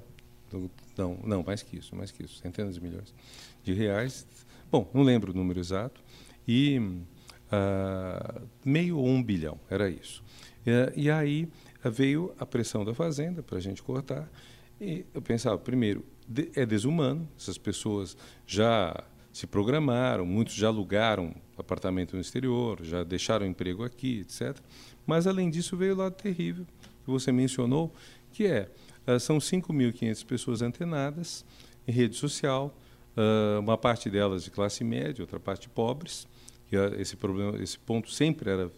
[0.96, 3.14] Não, não, mais que isso, mais que isso, centenas de milhões
[3.62, 4.26] de reais.
[4.70, 6.00] Bom, não lembro o número exato.
[6.46, 10.22] E uh, meio ou um bilhão, era isso.
[10.96, 11.48] E aí
[11.82, 14.30] veio a pressão da Fazenda para a gente cortar.
[14.80, 16.04] E eu pensava, primeiro,
[16.54, 17.28] é desumano.
[17.38, 24.20] Essas pessoas já se programaram, muitos já alugaram apartamento no exterior, já deixaram emprego aqui,
[24.20, 24.56] etc.
[25.06, 26.66] Mas, além disso, veio o lado terrível
[27.04, 27.92] que você mencionou,
[28.32, 28.68] que é,
[29.06, 31.44] uh, são 5.500 pessoas antenadas
[31.86, 32.74] em rede social,
[33.16, 36.26] uh, uma parte delas de classe média, outra parte pobres,
[36.66, 38.70] que uh, esse, problema, esse ponto sempre era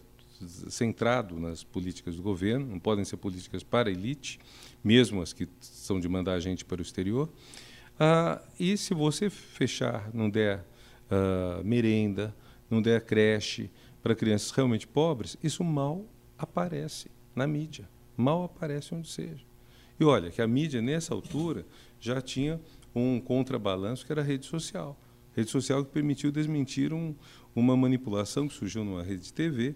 [0.69, 4.39] centrado nas políticas do governo, não podem ser políticas para a elite,
[4.83, 7.29] mesmo as que são de mandar a gente para o exterior.
[7.99, 10.65] Ah, e se você fechar, não der
[11.09, 12.35] ah, merenda,
[12.69, 13.69] não der creche
[14.01, 16.05] para crianças realmente pobres, isso mal
[16.37, 17.09] aparece.
[17.35, 19.45] na mídia, mal aparece onde seja.
[19.99, 21.65] E olha que a mídia, nessa altura,
[21.99, 22.59] já tinha
[22.93, 24.99] um contrabalanço que era a rede social.
[25.35, 27.13] Rede social que permitiu desmentir um,
[27.55, 29.75] uma manipulação que surgiu numa rede de TV,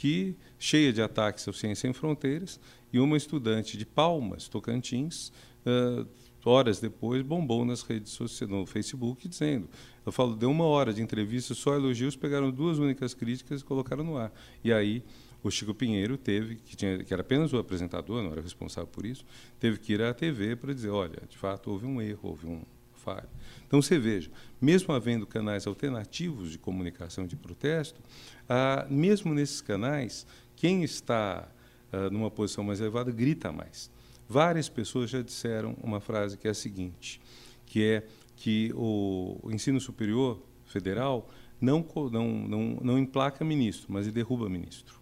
[0.00, 2.58] que cheia de ataques ao Ciência Sem Fronteiras,
[2.90, 5.30] e uma estudante de Palmas, Tocantins,
[5.66, 6.08] uh,
[6.42, 9.68] horas depois bombou nas redes sociais, no Facebook, dizendo:
[10.06, 14.02] eu falo, deu uma hora de entrevista, só elogios, pegaram duas únicas críticas e colocaram
[14.02, 14.32] no ar.
[14.64, 15.04] E aí
[15.42, 19.04] o Chico Pinheiro teve, que, tinha, que era apenas o apresentador, não era responsável por
[19.04, 19.22] isso,
[19.58, 22.62] teve que ir à TV para dizer, olha, de fato houve um erro, houve um
[23.00, 23.28] falha.
[23.66, 28.00] Então você veja, mesmo havendo canais alternativos de comunicação de protesto,
[28.48, 31.48] ah, mesmo nesses canais, quem está
[31.92, 33.90] ah, numa posição mais elevada grita mais.
[34.28, 37.20] Várias pessoas já disseram uma frase que é a seguinte,
[37.66, 41.28] que é que o, ensino superior federal
[41.60, 44.98] não, não, não, não emplaca ministro, mas ele derruba ministro.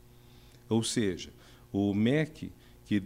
[0.69, 1.31] Ou seja,
[1.73, 2.51] o MEC,
[2.85, 3.03] que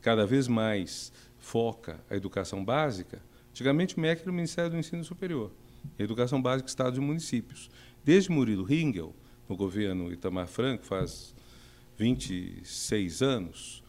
[0.00, 3.20] cada vez mais foca a educação básica,
[3.50, 5.52] antigamente o MEC era o Ministério do Ensino Superior,
[5.98, 7.70] Educação Básica, Estados e Municípios.
[8.04, 9.14] Desde Murilo Ringel,
[9.48, 11.34] no governo Itamar Franco, faz
[11.98, 13.82] 26 anos,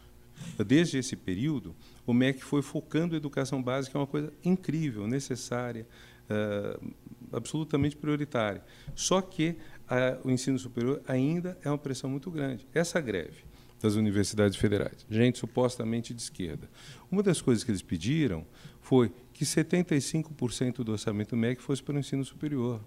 [0.66, 1.74] desde esse período,
[2.06, 5.86] o MEC foi focando a educação básica, é uma coisa incrível, necessária,
[6.28, 6.92] uh,
[7.32, 8.62] absolutamente prioritária.
[8.94, 12.66] Só que uh, o ensino superior ainda é uma pressão muito grande.
[12.74, 13.44] Essa greve
[13.82, 16.70] das universidades federais, gente supostamente de esquerda,
[17.10, 18.46] uma das coisas que eles pediram
[18.80, 22.80] foi que 75% do orçamento MEC fosse para o ensino superior.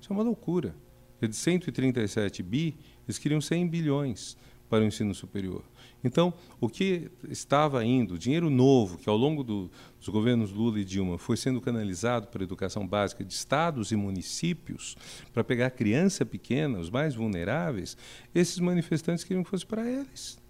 [0.00, 0.74] Isso é uma loucura.
[1.20, 4.38] De 137 bi, eles queriam 100 bilhões
[4.70, 5.64] para o ensino superior.
[6.02, 10.84] Então, o que estava indo, dinheiro novo, que ao longo do, dos governos Lula e
[10.84, 14.96] Dilma foi sendo canalizado para a educação básica de estados e municípios,
[15.34, 17.96] para pegar a criança pequena, os mais vulneráveis,
[18.34, 20.40] esses manifestantes queriam que fosse para eles.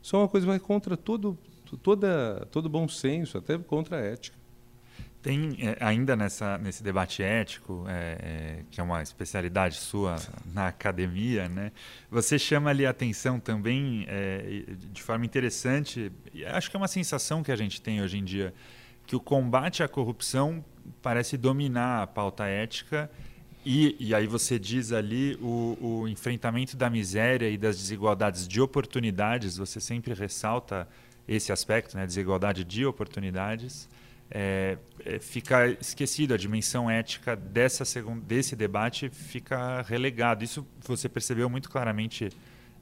[0.00, 1.36] Isso é uma coisa que vai contra todo,
[1.82, 4.43] toda, todo bom senso, até contra a ética.
[5.24, 10.16] Tem é, ainda nessa, nesse debate ético, é, é, que é uma especialidade sua
[10.52, 11.72] na academia, né?
[12.10, 16.12] você chama ali a atenção também é, de forma interessante,
[16.48, 18.52] acho que é uma sensação que a gente tem hoje em dia,
[19.06, 20.62] que o combate à corrupção
[21.00, 23.10] parece dominar a pauta ética
[23.64, 28.60] e, e aí você diz ali o, o enfrentamento da miséria e das desigualdades de
[28.60, 30.86] oportunidades, você sempre ressalta
[31.26, 32.04] esse aspecto, né?
[32.04, 33.88] desigualdade de oportunidades
[34.30, 37.84] é, é, fica esquecido, a dimensão ética dessa
[38.22, 40.42] desse debate fica relegado.
[40.42, 42.30] Isso você percebeu muito claramente,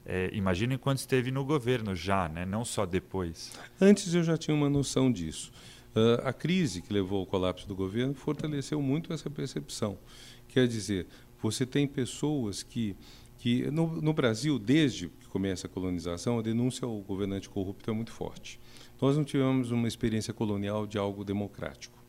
[0.05, 2.45] é, imagino, enquanto esteve no governo já, né?
[2.45, 3.51] não só depois.
[3.79, 5.51] Antes eu já tinha uma noção disso.
[5.95, 9.99] Uh, a crise que levou ao colapso do governo fortaleceu muito essa percepção.
[10.47, 11.05] Quer dizer,
[11.39, 12.95] você tem pessoas que
[13.43, 17.93] que no, no, Brasil, desde que começa a colonização, a denúncia ao governante corrupto é
[17.93, 18.57] muito forte.
[19.03, 22.01] Nós não tivemos uma experiência colonial de algo democrático.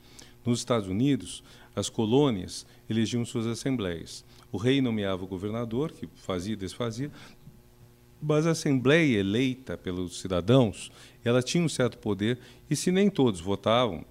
[0.47, 1.43] Nos Estados Unidos,
[1.75, 4.25] as colônias elegiam suas assembleias.
[4.53, 7.11] O rei nomeava o governador, que fazia e desfazia,
[8.23, 10.93] mas a assembleia eleita pelos cidadãos,
[11.25, 12.39] ela tinha um certo poder,
[12.71, 14.05] e se nem todos votavam,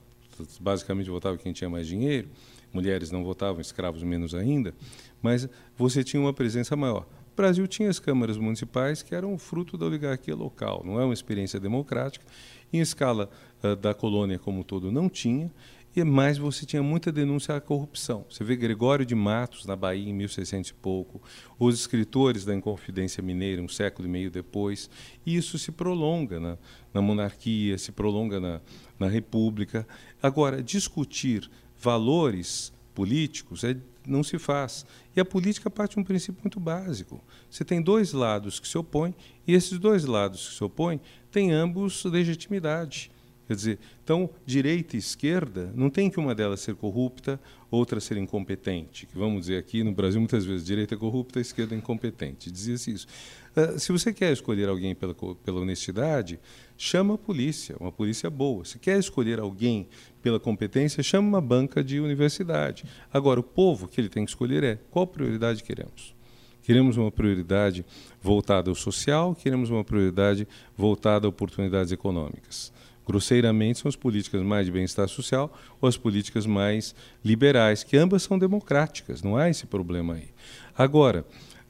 [0.60, 2.28] basicamente votava quem tinha mais dinheiro,
[2.74, 4.76] mulheres não votavam, escravos menos ainda,
[5.22, 7.08] mas você tinha uma presença maior.
[7.32, 11.14] O Brasil tinha as câmaras municipais que eram fruto da oligarquia local, não é uma
[11.14, 12.26] experiência democrática.
[12.74, 13.30] Em escala
[13.64, 15.52] uh, da colônia como um todo não tinha,
[15.96, 18.26] e mais você tinha muita denúncia à corrupção.
[18.28, 21.22] Você vê Gregório de Matos na Bahia em 1600 e pouco,
[21.60, 24.90] os escritores da Inconfidência Mineira um século e meio depois,
[25.24, 26.58] e isso se prolonga na,
[26.92, 28.60] na monarquia, se prolonga na,
[28.98, 29.88] na república.
[30.22, 34.86] Agora, discutir valores políticos é não se faz.
[35.16, 37.24] E a política parte de um princípio muito básico.
[37.50, 39.14] Você tem dois lados que se opõem,
[39.48, 41.00] e esses dois lados que se opõem
[41.32, 43.12] têm ambos legitimidade.
[43.46, 47.40] Quer dizer, então, direita e esquerda, não tem que uma delas ser corrupta,
[47.70, 49.06] outra ser incompetente.
[49.06, 52.50] Que vamos dizer aqui no Brasil, muitas vezes, direita é corrupta, esquerda é incompetente.
[52.50, 53.08] Dizia-se isso.
[53.56, 56.40] Uh, se você quer escolher alguém pela, pela honestidade,
[56.78, 58.66] chama a polícia, uma polícia boa.
[58.66, 59.88] Se quer escolher alguém
[60.22, 62.84] pela competência, chama uma banca de universidade.
[63.14, 66.16] Agora, o povo que ele tem que escolher é qual prioridade queremos.
[66.64, 67.86] Queremos uma prioridade
[68.22, 70.48] voltada ao social, queremos uma prioridade
[70.78, 72.72] voltada a oportunidades econômicas.
[73.06, 78.24] Grosseiramente, são as políticas mais de bem-estar social ou as políticas mais liberais, que ambas
[78.24, 80.30] são democráticas, não há esse problema aí.
[80.76, 81.26] Agora,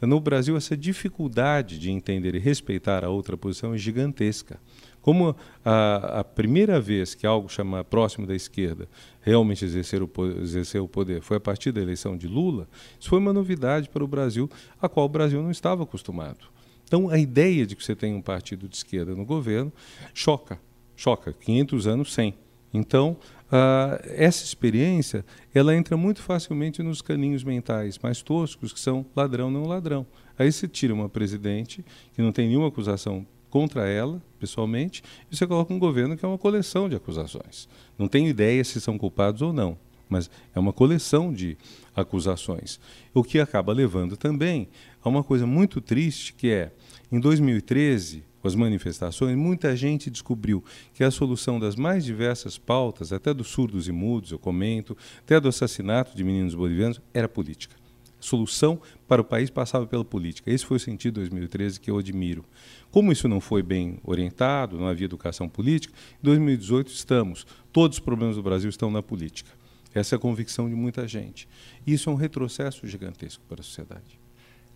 [0.06, 4.60] no Brasil, essa dificuldade de entender e respeitar a outra posição é gigantesca.
[5.02, 5.36] Como
[5.66, 8.88] a, a primeira vez que algo chama próximo da esquerda
[9.22, 10.10] realmente exercer o,
[10.42, 14.04] exercer o poder foi a partir da eleição de Lula, isso foi uma novidade para
[14.04, 14.50] o Brasil,
[14.82, 16.48] a qual o Brasil não estava acostumado.
[16.86, 19.74] Então, a ideia de que você tem um partido de esquerda no governo
[20.14, 20.60] choca,
[20.96, 21.34] choca.
[21.34, 22.36] 500 anos sem.
[22.74, 23.18] Então,
[23.54, 25.24] uh, essa experiência
[25.54, 30.06] ela entra muito facilmente nos caninhos mentais mais toscos, que são ladrão, não ladrão.
[30.38, 31.86] Aí você tira uma presidente
[32.16, 36.28] que não tem nenhuma acusação contra ela, pessoalmente, e você coloca um governo que é
[36.28, 37.70] uma coleção de acusações.
[38.00, 39.78] Não tenho ideia se são culpados ou não,
[40.10, 41.56] mas é uma coleção de
[41.96, 42.80] acusações.
[43.14, 44.68] O que acaba levando também
[45.04, 46.72] a uma coisa muito triste, que é,
[47.12, 50.62] em 2013, com as manifestações, muita gente descobriu
[50.94, 55.40] que a solução das mais diversas pautas, até dos surdos e mudos, eu comento, até
[55.40, 57.82] do assassinato de meninos bolivianos, era política
[58.20, 60.50] solução para o país passava pela política.
[60.50, 62.46] Esse foi o sentido de 2013 que eu admiro.
[62.90, 67.46] Como isso não foi bem orientado, não havia educação política, em 2018 estamos.
[67.74, 69.52] Todos os problemas do Brasil estão na política.
[69.94, 71.50] Essa é a convicção de muita gente.
[71.86, 74.23] Isso é um retrocesso gigantesco para a sociedade.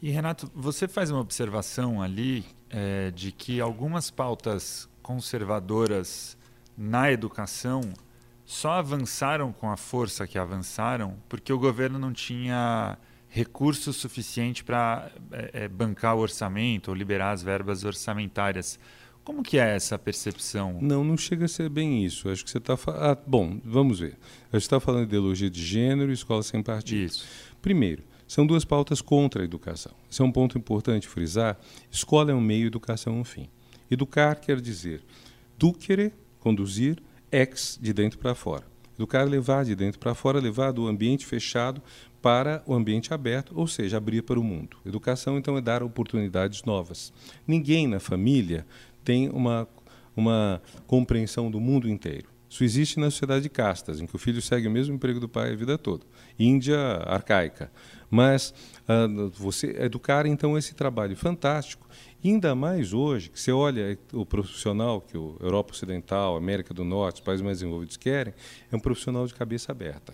[0.01, 6.37] E Renato, você faz uma observação ali é, de que algumas pautas conservadoras
[6.77, 7.81] na educação
[8.45, 15.11] só avançaram com a força que avançaram porque o governo não tinha recurso suficiente para
[15.31, 18.79] é, é, bancar o orçamento ou liberar as verbas orçamentárias.
[19.23, 20.77] Como que é essa percepção?
[20.81, 22.29] Não, não chega a ser bem isso.
[22.29, 23.59] Acho que você está ah, bom.
[23.65, 24.17] Vamos ver.
[24.51, 27.05] A gente está falando de ideologia de gênero e escola sem partido.
[27.05, 27.27] Isso.
[27.61, 29.93] Primeiro, são duas pautas contra a educação.
[30.11, 31.57] Esse é um ponto importante frisar.
[31.89, 33.47] Escola é um meio, educação é um fim.
[33.89, 35.01] Educar quer dizer
[35.57, 37.01] ducere, conduzir,
[37.31, 38.63] ex, de dentro para fora.
[38.95, 41.81] Educar, levar de dentro para fora, levar do ambiente fechado
[42.21, 44.77] para o ambiente aberto, ou seja, abrir para o mundo.
[44.85, 47.13] Educação, então, é dar oportunidades novas.
[47.47, 48.65] Ninguém na família
[49.03, 49.67] tem uma,
[50.15, 52.27] uma compreensão do mundo inteiro.
[52.49, 55.29] Isso existe na sociedade de castas, em que o filho segue o mesmo emprego do
[55.29, 56.03] pai a vida toda.
[56.39, 57.71] Índia arcaica.
[58.09, 58.53] Mas
[58.87, 61.87] uh, você educar, então, esse trabalho fantástico,
[62.23, 67.15] ainda mais hoje, que você olha o profissional que a Europa Ocidental, América do Norte,
[67.15, 68.33] os países mais desenvolvidos querem,
[68.71, 70.13] é um profissional de cabeça aberta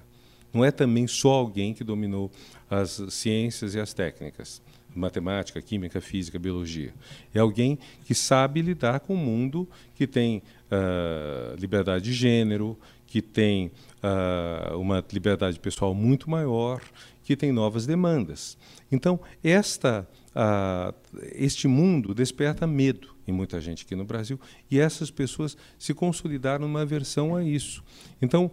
[0.54, 2.32] não é também só alguém que dominou
[2.70, 4.62] as ciências e as técnicas,
[4.96, 6.94] matemática, química, física, biologia.
[7.34, 12.78] É alguém que sabe lidar com o mundo que tem uh, liberdade de gênero,
[13.08, 13.72] que tem
[14.04, 16.82] uh, uma liberdade pessoal muito maior,
[17.24, 18.58] que tem novas demandas.
[18.92, 20.94] Então, esta, uh,
[21.34, 26.68] este mundo desperta medo em muita gente aqui no Brasil e essas pessoas se consolidaram
[26.68, 27.84] numa aversão a isso.
[28.22, 28.52] Então,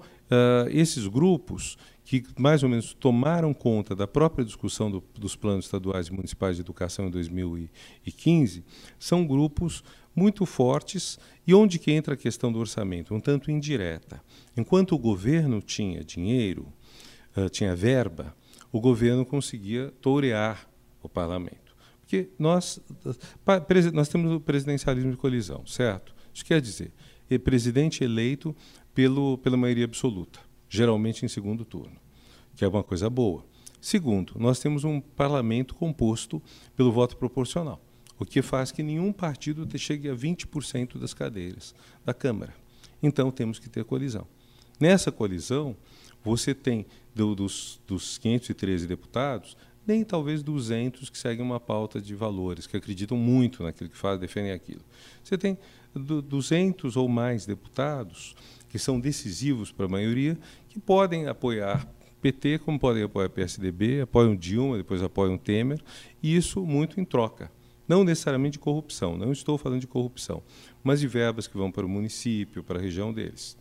[0.71, 1.77] esses grupos
[2.11, 6.57] que mais ou menos tomaram conta da própria discussão do, dos planos estaduais e municipais
[6.57, 8.65] de educação em 2015,
[8.99, 14.21] são grupos muito fortes e onde que entra a questão do orçamento, um tanto indireta.
[14.57, 16.73] Enquanto o governo tinha dinheiro,
[17.37, 18.35] uh, tinha verba,
[18.73, 20.69] o governo conseguia tourear
[21.03, 21.75] o parlamento.
[22.01, 22.81] Porque nós,
[23.93, 26.15] nós temos o presidencialismo de colisão, certo?
[26.33, 26.93] Isso quer dizer,
[27.29, 28.55] é presidente eleito
[28.95, 30.41] pelo, pela maioria absoluta
[30.71, 31.97] geralmente em segundo turno,
[32.55, 33.45] que é uma coisa boa.
[33.81, 36.41] Segundo, nós temos um parlamento composto
[36.77, 37.83] pelo voto proporcional,
[38.19, 42.55] o que faz que nenhum partido chegue a 20% das cadeiras da Câmara.
[43.03, 44.27] Então temos que ter colisão.
[44.79, 45.77] Nessa colisão,
[46.23, 49.57] você tem do, dos, dos 513 deputados,
[49.87, 54.21] nem talvez 200 que seguem uma pauta de valores, que acreditam muito naquilo que fazem,
[54.21, 54.83] defendem aquilo.
[55.25, 55.59] Você tem
[55.95, 58.37] 200 ou mais deputados
[58.69, 61.89] que são decisivos para a maioria, que podem apoiar
[62.21, 65.81] PT, como podem apoiar PSDB, apoiam Dilma, depois apoiam Temer,
[66.23, 67.51] e isso muito em troca.
[67.89, 70.43] Não necessariamente de corrupção, não estou falando de corrupção,
[70.85, 73.57] mas de verbas que vão para o município, para a região deles.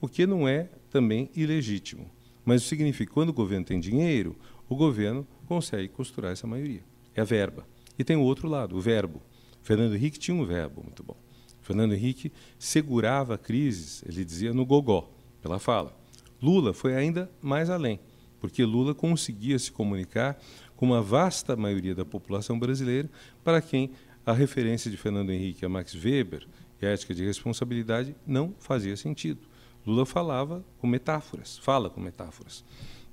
[0.00, 2.10] O que não é também ilegítimo.
[2.44, 4.36] Mas isso significa que quando o governo tem dinheiro,
[4.68, 6.82] o governo consegue costurar essa maioria.
[7.14, 7.66] É a verba.
[7.98, 9.22] E tem o outro lado, o verbo.
[9.62, 11.16] Fernando Henrique tinha um verbo muito bom.
[11.60, 15.10] Fernando Henrique segurava crises, ele dizia, no gogó,
[15.42, 15.96] pela fala.
[16.40, 17.98] Lula foi ainda mais além,
[18.38, 20.38] porque Lula conseguia se comunicar
[20.76, 23.10] com uma vasta maioria da população brasileira,
[23.42, 23.90] para quem
[24.24, 26.46] a referência de Fernando Henrique a Max Weber
[26.80, 29.40] e a ética de responsabilidade não fazia sentido.
[29.86, 32.64] Lula falava com metáforas, fala com metáforas.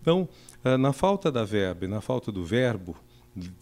[0.01, 0.27] Então,
[0.63, 2.95] ah, na falta da verba e na falta do verbo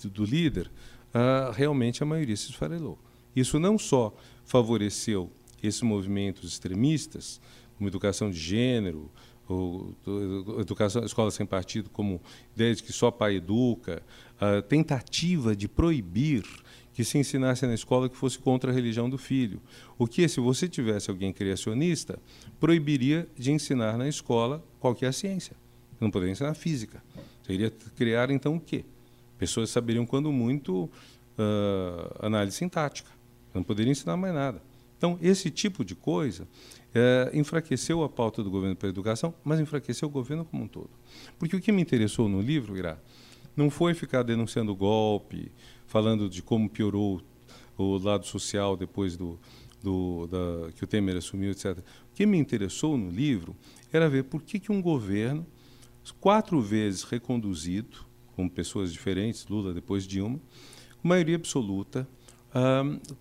[0.04, 0.72] do líder,
[1.14, 2.98] ah, realmente a maioria se esfarelou.
[3.36, 4.14] Isso não só
[4.46, 5.32] favoreceu
[5.62, 7.40] esses movimentos extremistas,
[7.78, 9.12] como educação de gênero,
[10.60, 12.22] educação, escola sem partido, como
[12.56, 14.02] ideia de que só pai educa,
[14.40, 16.44] a tentativa de proibir
[16.94, 19.62] que se ensinasse na escola que fosse contra a religião do filho.
[19.98, 22.20] O que, se você tivesse alguém criacionista,
[22.60, 25.56] proibiria de ensinar na escola qualquer ciência.
[26.00, 27.04] Não poderia ensinar física.
[27.44, 28.84] Você iria criar, então, o quê?
[29.38, 33.10] Pessoas saberiam, quando muito, uh, análise sintática.
[33.54, 34.62] Não poderia ensinar mais nada.
[34.98, 36.48] Então, esse tipo de coisa
[36.94, 40.68] é, enfraqueceu a pauta do governo para a educação, mas enfraqueceu o governo como um
[40.68, 40.92] todo.
[41.40, 42.98] Porque o que me interessou no livro, Irá,
[43.56, 45.52] não foi ficar denunciando golpe,
[45.92, 47.22] falando de como piorou
[47.78, 49.38] o lado social depois do,
[49.84, 51.80] do, da, que o Temer assumiu, etc.
[51.80, 53.54] O que me interessou no livro
[53.92, 55.46] era ver por que, que um governo,
[56.18, 58.06] quatro vezes reconduzido,
[58.38, 60.40] com pessoas diferentes, Lula depois Dilma,
[61.02, 62.08] com maioria absoluta,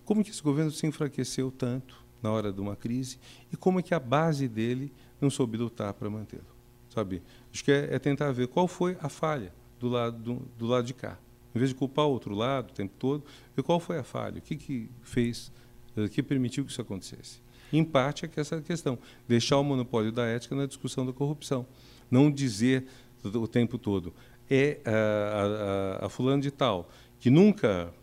[0.05, 3.19] como que esse governo se enfraqueceu tanto na hora de uma crise
[3.51, 6.45] e como é que a base dele não soube lutar para mantê-lo,
[6.89, 7.21] sabe?
[7.51, 10.85] Acho que é, é, tentar ver qual foi a falha do lado do, do, lado
[10.85, 11.19] de cá,
[11.53, 13.23] em vez de culpar o outro lado o tempo todo,
[13.55, 15.51] ver qual foi a falha, o que que fez,
[15.95, 17.41] eh, que permitiu que isso acontecesse.
[17.71, 18.97] Em parte é que essa questão,
[19.27, 21.65] deixar o monopólio da ética na discussão da corrupção,
[22.09, 22.85] não dizer
[23.23, 24.13] o tempo todo
[24.49, 26.89] é a, a, a, fulano de tal
[27.19, 27.93] que nunca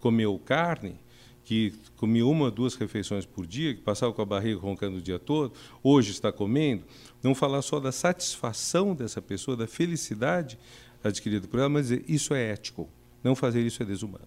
[0.00, 0.96] comeu carne,
[1.44, 5.18] que comia uma duas refeições por dia, que passava com a barriga roncando o dia
[5.18, 5.52] todo,
[5.82, 6.84] hoje está comendo,
[7.22, 10.58] não falar só da satisfação dessa pessoa, da felicidade
[11.02, 12.88] adquirida por ela, mas dizer isso é ético,
[13.22, 14.26] não fazer isso é desumano.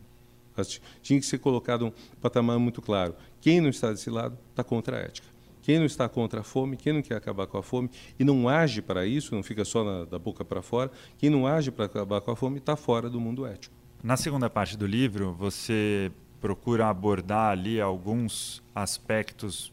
[1.01, 1.91] Tinha que ser colocado um
[2.21, 3.15] patamar muito claro.
[3.39, 5.27] Quem não está desse lado está contra a ética.
[5.61, 8.49] Quem não está contra a fome, quem não quer acabar com a fome e não
[8.49, 11.85] age para isso, não fica só na, da boca para fora, quem não age para
[11.85, 13.73] acabar com a fome está fora do mundo ético.
[14.03, 19.71] Na segunda parte do livro, você procura abordar ali alguns aspectos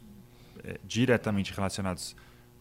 [0.62, 2.14] é, diretamente relacionados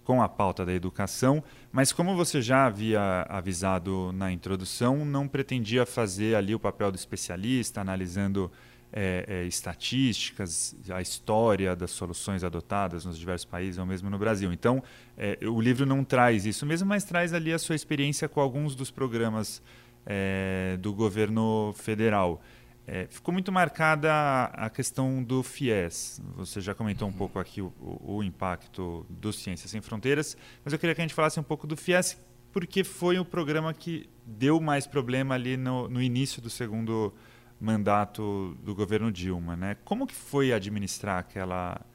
[0.08, 5.86] com a pauta da educação, mas como você já havia avisado na introdução, não pretendia
[5.86, 8.50] fazer ali o papel do especialista, analisando
[8.94, 14.54] é, é, estatísticas, a história das soluções adotadas nos diversos países ou mesmo no Brasil.
[14.54, 14.82] Então,
[15.18, 18.76] é, o livro não traz isso mesmo, mas traz ali a sua experiência com alguns
[18.76, 19.62] dos programas
[20.06, 22.42] é, do governo federal.
[22.90, 26.22] É, ficou muito marcada a, questão do FIES.
[26.38, 30.80] Você já comentou um pouco aqui o, o, impacto do Ciências Sem Fronteiras, mas eu
[30.80, 32.18] queria que a gente falasse um pouco do FIES,
[32.54, 37.14] porque foi o programa que deu mais problema ali no, no início do segundo
[37.60, 39.58] mandato do governo Dilma.
[39.58, 39.76] Né?
[39.84, 41.86] Como que foi administrar aquela,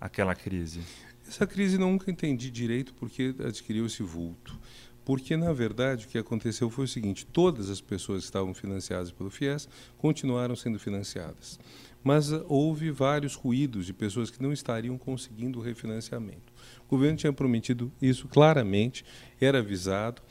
[0.00, 0.80] aquela crise?
[1.28, 4.58] Essa crise nunca entendi direito porque adquiriu esse vulto.
[5.04, 9.10] Porque, na verdade, o que aconteceu foi o seguinte: todas as pessoas que estavam financiadas
[9.10, 11.58] pelo FIES continuaram sendo financiadas.
[12.02, 16.52] Mas uh, houve vários ruídos de pessoas que não estariam conseguindo o refinanciamento.
[16.86, 19.04] O governo tinha prometido isso claramente,
[19.40, 20.22] era avisado,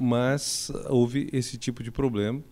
[0.00, 2.42] mas houve esse tipo de problema.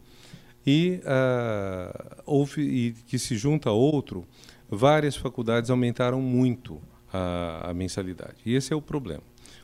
[0.66, 4.26] E uh, houve, e que se junta a outro,
[4.68, 6.80] várias faculdades aumentaram muito
[7.12, 8.36] a, a mensalidade.
[8.44, 9.22] E esse é o problema.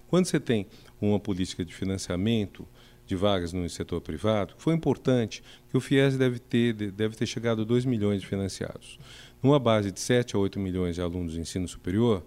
[0.09, 0.67] Quando você tem
[1.09, 2.67] uma política de financiamento
[3.07, 7.63] de vagas no setor privado, foi importante, que o FIES deve ter, deve ter chegado
[7.63, 8.99] a 2 milhões de financiados.
[9.43, 12.25] Numa base de 7 a 8 milhões de alunos de ensino superior,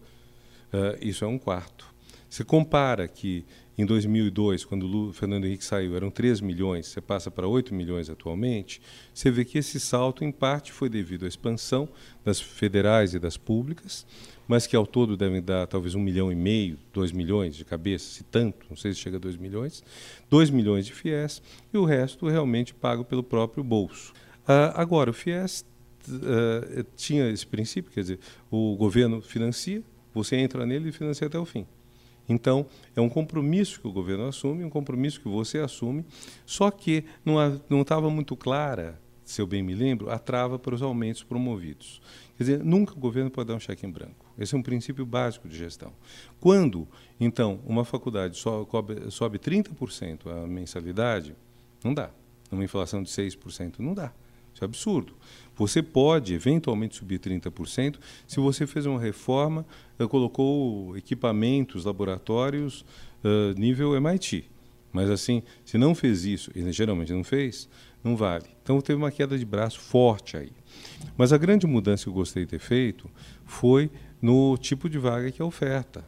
[0.74, 1.93] uh, isso é um quarto.
[2.30, 3.45] Você compara que
[3.76, 8.07] em 2002, quando o Fernando Henrique saiu, eram 3 milhões, você passa para 8 milhões
[8.07, 8.80] atualmente,
[9.13, 11.89] você vê que esse salto, em parte, foi devido à expansão
[12.24, 14.05] das federais e das públicas,
[14.47, 18.05] mas que ao todo devem dar talvez um milhão e meio, dois milhões de cabeça,
[18.05, 19.84] se tanto, não sei se chega a dois milhões,
[20.30, 21.41] dois milhões de FIES
[21.74, 24.13] e o resto realmente pago pelo próprio bolso.
[24.43, 25.65] Uh, agora, o FIES
[26.09, 28.19] uh, tinha esse princípio, quer dizer,
[28.51, 29.82] o governo financia,
[30.13, 31.65] você entra nele e financia até o fim.
[32.28, 32.65] Então,
[32.95, 36.05] é um compromisso que o governo assume, um compromisso que você assume,
[36.45, 40.82] só que não estava muito clara, se eu bem me lembro, a trava para os
[40.82, 42.01] aumentos promovidos.
[42.38, 44.26] Quer dizer, nunca o governo pode dar um cheque em branco.
[44.38, 45.93] Esse é um princípio básico de gestão.
[46.39, 46.88] Quando,
[47.19, 51.36] então, uma faculdade sobe, sobe 30% a mensalidade,
[51.84, 52.09] não dá.
[52.49, 54.13] Numa inflação de 6%, não dá.
[54.64, 55.14] É absurdo.
[55.55, 57.97] Você pode, eventualmente, subir 30%
[58.28, 59.66] se você fez uma reforma,
[59.99, 62.84] uh, colocou equipamentos, laboratórios
[63.24, 64.49] uh, nível MIT.
[64.91, 67.68] Mas, assim, se não fez isso, e geralmente não fez,
[68.03, 68.45] não vale.
[68.61, 70.51] Então, teve uma queda de braço forte aí.
[71.18, 73.09] Mas a grande mudança que eu gostei de ter feito
[73.45, 73.89] foi
[74.22, 76.05] no tipo de vaga que é oferta.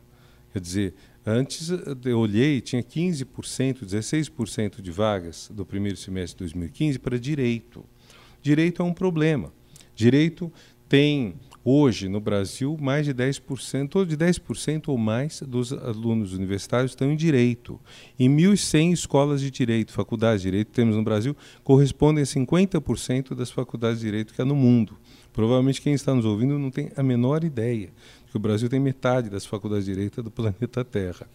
[0.53, 0.93] Quer dizer,
[1.25, 1.69] antes
[2.05, 7.83] eu olhei, tinha 15%, 16% de vagas do primeiro semestre de 2015 para direito.
[8.45, 9.51] Direito é um problema.
[9.95, 10.53] Direito
[10.87, 11.33] tem
[11.63, 17.11] hoje no Brasil mais de 10%, ou de 10% ou mais dos alunos universitários estão
[17.11, 17.81] em direito.
[18.19, 23.33] Em 1.100 escolas de direito, faculdades de direito que temos no Brasil, correspondem a 50%
[23.33, 24.95] das faculdades de direito que há no mundo.
[25.33, 27.89] Provavelmente quem está nos ouvindo não tem a menor ideia
[28.29, 31.27] que o Brasil tem metade das faculdades de direito do planeta Terra.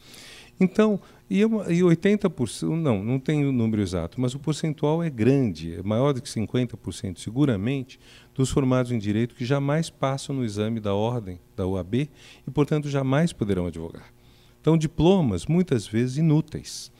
[0.60, 1.00] Então,
[1.30, 1.44] e, e
[1.80, 6.20] 80%, não, não tem o número exato, mas o percentual é grande, é maior do
[6.20, 7.98] que 50%, seguramente,
[8.34, 12.90] dos formados em direito que jamais passam no exame da ordem da UAB e, portanto,
[12.90, 14.12] jamais poderão advogar.
[14.60, 16.92] Então, diplomas muitas vezes inúteis.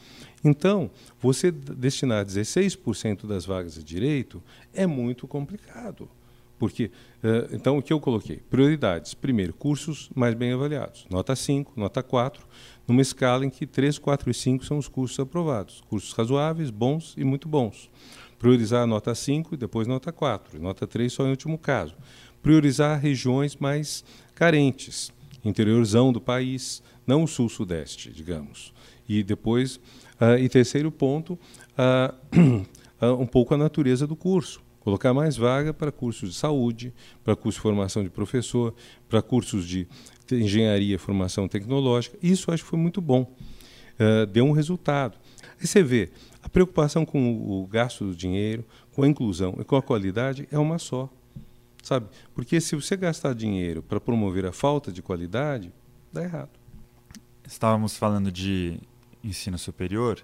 [0.43, 0.91] Então,
[1.21, 4.43] você destinar 16% das vagas de direito
[4.73, 6.09] é muito complicado.
[6.59, 6.91] Porque,
[7.23, 8.37] eh, então, o que eu coloquei?
[8.51, 9.15] Prioridades.
[9.15, 11.07] Primeiro, cursos mais bem avaliados.
[11.11, 12.47] Nota 5, nota 4,
[12.87, 15.83] numa escala em que 3, 4 e 5 são os cursos aprovados.
[15.89, 17.91] Cursos razoáveis, bons e muito bons.
[18.39, 20.61] Priorizar a nota 5 e depois nota 4.
[20.61, 21.95] Nota 3 só em último caso.
[22.43, 24.03] Priorizar regiões mais
[24.35, 25.13] carentes,
[25.45, 28.73] interiorzão do país, não o sul-sudeste, digamos.
[29.09, 29.77] E depois,
[30.21, 31.39] uh, e terceiro ponto,
[31.77, 32.65] uh,
[33.21, 34.63] um pouco a natureza do curso.
[34.81, 38.75] Colocar mais vaga para cursos de saúde, para cursos de formação de professor,
[39.09, 39.87] para cursos de
[40.35, 42.19] engenharia formação tecnológica.
[42.23, 43.31] Isso acho que foi muito bom.
[44.33, 45.19] deu um resultado.
[45.61, 46.11] Aí você vê,
[46.43, 50.59] a preocupação com o gasto do dinheiro, com a inclusão e com a qualidade é
[50.59, 51.09] uma só.
[51.83, 52.07] Sabe?
[52.35, 55.73] Porque se você gastar dinheiro para promover a falta de qualidade,
[56.13, 56.51] dá errado.
[57.47, 58.79] Estávamos falando de
[59.25, 60.23] ensino superior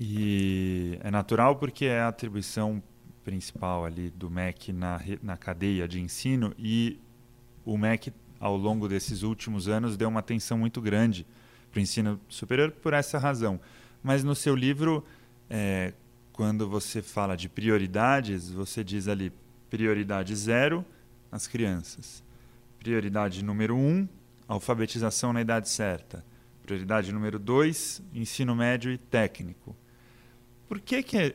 [0.00, 2.82] e é natural porque é a atribuição
[3.22, 6.98] principal ali do MEC na, na cadeia de ensino e
[7.64, 11.26] o MEC ao longo desses últimos anos deu uma atenção muito grande
[11.70, 13.60] para o ensino superior por essa razão.
[14.02, 15.04] Mas no seu livro,
[15.48, 15.92] é,
[16.32, 19.30] quando você fala de prioridades, você diz ali
[19.68, 20.84] prioridade zero,
[21.30, 22.24] as crianças.
[22.78, 24.08] Prioridade número um,
[24.48, 26.24] alfabetização na idade certa.
[26.62, 29.76] Prioridade número dois, ensino médio e técnico.
[30.66, 31.34] Por que, que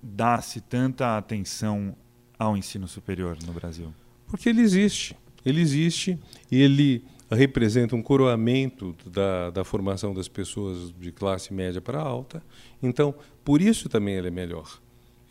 [0.00, 1.96] dá-se tanta atenção
[2.38, 3.92] ao ensino superior no Brasil?
[4.26, 5.16] Porque ele existe.
[5.44, 6.18] Ele existe
[6.50, 12.42] e ele representa um coroamento da, da formação das pessoas de classe média para alta.
[12.82, 13.14] Então,
[13.44, 14.80] por isso também ele é melhor.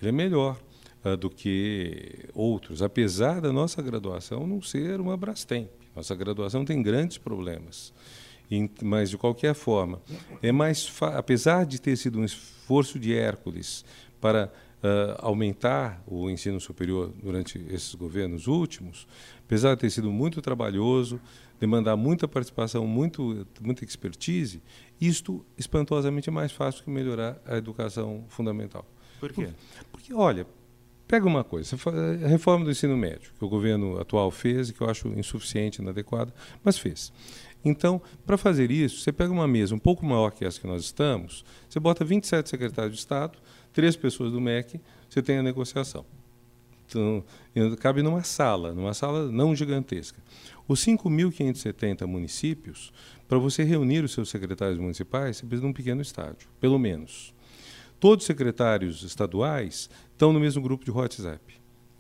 [0.02, 0.60] Ele é melhor
[1.06, 5.70] uh, do que outros, apesar da nossa graduação não ser uma Brastemp.
[5.96, 7.94] Nossa graduação tem grandes problemas
[8.82, 10.02] mas de qualquer forma,
[10.42, 13.84] é mais apesar de ter sido um esforço de Hércules
[14.20, 14.52] para
[14.84, 19.08] uh, aumentar o ensino superior durante esses governos últimos,
[19.46, 21.20] apesar de ter sido muito trabalhoso,
[21.60, 24.62] demandar muita participação, muito, muita expertise,
[25.00, 28.86] isto espantosamente é mais fácil que melhorar a educação fundamental.
[29.20, 29.50] Por quê?
[29.92, 30.46] Porque, olha,
[31.08, 31.78] pega uma coisa,
[32.26, 35.82] a reforma do ensino médio, que o governo atual fez e que eu acho insuficiente,
[35.82, 37.14] inadequada, mas fez.
[37.64, 40.84] Então, para fazer isso, você pega uma mesa um pouco maior que essa que nós
[40.84, 43.40] estamos, você bota 27 secretários de Estado,
[43.74, 46.06] três pessoas do MEC, você tem a negociação.
[46.86, 47.24] Então,
[47.80, 50.22] cabe numa sala, numa sala não gigantesca.
[50.68, 52.94] Os 5.570 municípios,
[53.28, 57.34] para você reunir os seus secretários municipais, você precisa de um pequeno estádio, pelo menos.
[58.00, 61.42] Todos os secretários estaduais estão no mesmo grupo de WhatsApp.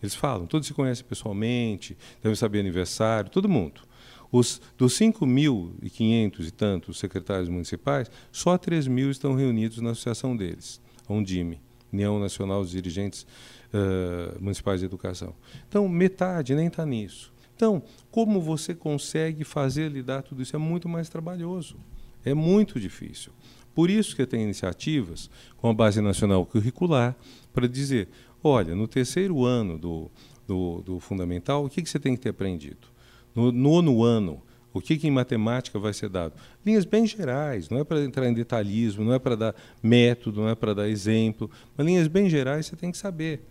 [0.01, 3.81] Eles falam, todos se conhecem pessoalmente, devem saber aniversário, todo mundo.
[4.29, 10.81] Os, dos 5.500 e tantos secretários municipais, só 3 mil estão reunidos na associação deles,
[11.07, 13.25] a Undime, União Nacional dos Dirigentes
[13.73, 15.33] uh, Municipais de Educação.
[15.67, 17.31] Então, metade nem está nisso.
[17.55, 20.55] Então, como você consegue fazer lidar tudo isso?
[20.55, 21.77] É muito mais trabalhoso.
[22.25, 23.31] É muito difícil.
[23.75, 27.15] Por isso que tem iniciativas com a Base Nacional Curricular
[27.51, 28.07] para dizer,
[28.43, 30.11] olha, no terceiro ano do,
[30.47, 32.93] do, do fundamental, o que, que você tem que ter aprendido?
[33.35, 34.41] no nono ano,
[34.73, 36.33] o que, que, em matemática vai ser dado?
[36.65, 40.49] Linhas bem gerais, não é para entrar em detalhismo, não é para dar método, não
[40.49, 43.41] é para dar exemplo, mas linhas bem gerais você tem que saber.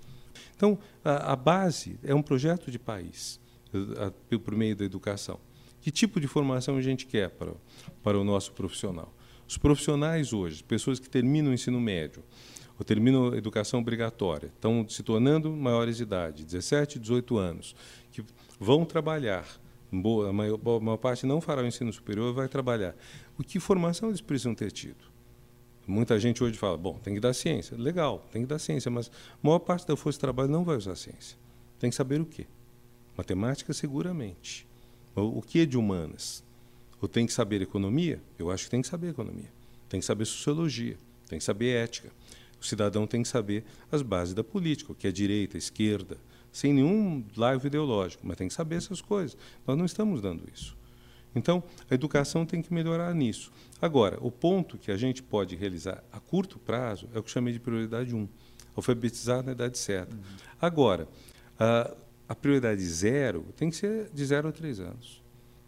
[0.57, 3.41] Então, a, a base é um projeto de país,
[3.73, 5.39] a, a, por meio da educação.
[5.81, 7.53] Que tipo de formação a gente quer para,
[8.03, 9.15] para o nosso profissional?
[9.47, 12.23] Os profissionais hoje, pessoas que terminam o ensino médio,
[12.79, 17.77] ou terminam a educação obrigatória, estão se tornando maiores de idade, 17, 18 anos,
[18.11, 18.25] que
[18.59, 19.45] vão trabalhar
[19.93, 22.95] boa, a maior, a maior parte não fará o ensino superior vai trabalhar.
[23.39, 25.13] O que formação eles precisam ter tido?
[25.87, 27.77] Muita gente hoje fala, bom, tem que dar ciência.
[27.77, 30.77] Legal, tem que dar ciência, mas a maior parte da força de trabalho não vai
[30.77, 31.37] usar ciência.
[31.79, 32.47] Tem que saber o quê?
[33.17, 34.67] Matemática, seguramente.
[35.15, 36.43] O, que é de humanas?
[37.01, 38.23] Ou tem que saber economia?
[38.39, 39.53] Eu acho que tem que saber economia.
[39.89, 40.97] Tem que saber sociologia,
[41.29, 42.11] tem que saber ética.
[42.61, 46.17] O cidadão tem que saber as bases da política, o que é direita, esquerda,
[46.53, 49.37] sem nenhum laivo ideológico, mas tem que saber essas coisas.
[49.67, 50.77] Nós não estamos dando isso.
[51.35, 53.51] Então, a educação tem que melhorar nisso.
[53.81, 57.33] Agora, o ponto que a gente pode realizar a curto prazo é o que eu
[57.33, 58.29] chamei de prioridade 1,
[58.77, 60.15] alfabetizar na idade certa.
[60.15, 60.23] Uhum.
[60.61, 61.09] Agora,
[61.59, 61.95] a,
[62.29, 65.23] a prioridade zero tem que ser de zero a três anos,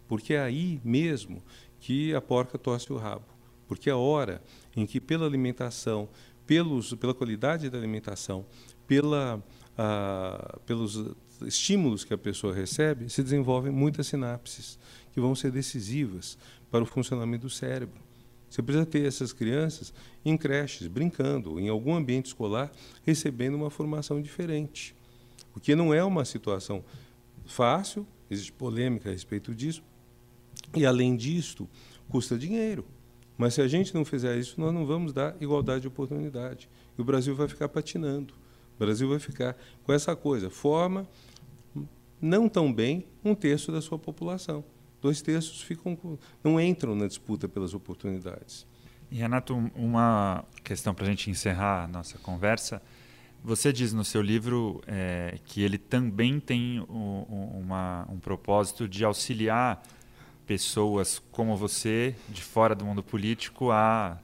[0.07, 1.41] porque é aí mesmo
[1.79, 3.25] que a porca torce o rabo.
[3.67, 4.41] porque a hora
[4.75, 6.07] em que pela alimentação,
[6.45, 8.45] pelos, pela qualidade da alimentação,
[8.87, 9.43] pela,
[9.77, 11.03] ah, pelos
[11.45, 14.79] estímulos que a pessoa recebe, se desenvolvem muitas sinapses
[15.11, 16.37] que vão ser decisivas
[16.71, 17.99] para o funcionamento do cérebro.
[18.49, 22.71] Você precisa ter essas crianças em creches, brincando, em algum ambiente escolar,
[23.03, 24.95] recebendo uma formação diferente.
[25.51, 26.83] Porque não é uma situação
[27.45, 29.83] fácil, existe polêmica a respeito disso,
[30.73, 31.67] e além disto,
[32.07, 32.85] custa dinheiro.
[33.37, 36.69] Mas se a gente não fizer isso, nós não vamos dar igualdade de oportunidade.
[36.97, 38.33] E o Brasil vai ficar patinando.
[38.75, 40.49] O Brasil vai ficar com essa coisa.
[40.49, 41.07] Forma
[42.21, 44.63] não tão bem um terço da sua população.
[45.01, 45.97] Dois terços ficam
[46.43, 48.65] não entram na disputa pelas oportunidades.
[49.11, 52.81] E Renato, uma questão para a gente encerrar a nossa conversa.
[53.43, 59.05] Você diz no seu livro é, que ele também tem um, uma, um propósito de
[59.05, 59.83] auxiliar
[60.47, 64.17] pessoas como você, de fora do mundo político, a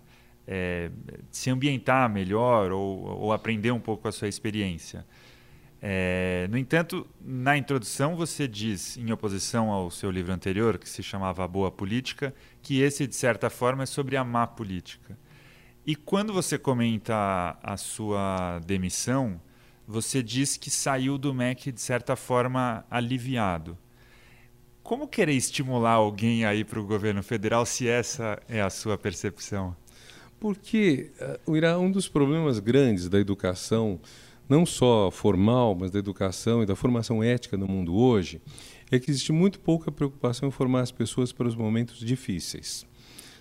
[0.48, 0.92] é,
[1.30, 5.06] se ambientar melhor ou, ou, aprender um pouco a sua experiência.
[5.82, 11.02] É, no entanto, na introdução você diz, em oposição ao seu livro anterior, que se
[11.02, 15.18] chamava A Boa Política, que esse, de certa forma, é sobre a má política.
[15.86, 19.42] E quando você comenta a sua demissão,
[19.88, 23.78] você diz que saiu do MEC, de certa forma, aliviado.
[24.84, 29.76] Como querer estimular alguém aí para o governo federal se essa é a sua percepção?
[30.42, 31.12] Porque
[31.46, 34.00] uh, Irá, um dos problemas grandes da educação,
[34.50, 38.42] não só formal, mas da educação e da formação ética no mundo hoje,
[38.90, 42.88] é que existe muito pouca preocupação em formar as pessoas para os momentos difíceis.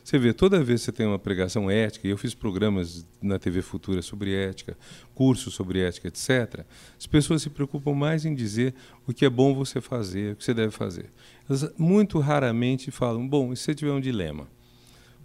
[0.05, 3.39] Você vê, toda vez que você tem uma pregação ética, e eu fiz programas na
[3.39, 4.77] TV Futura sobre ética,
[5.15, 6.67] cursos sobre ética, etc.,
[6.99, 8.75] as pessoas se preocupam mais em dizer
[9.07, 11.07] o que é bom você fazer, o que você deve fazer.
[11.49, 14.47] Elas muito raramente falam, bom, e se você tiver um dilema?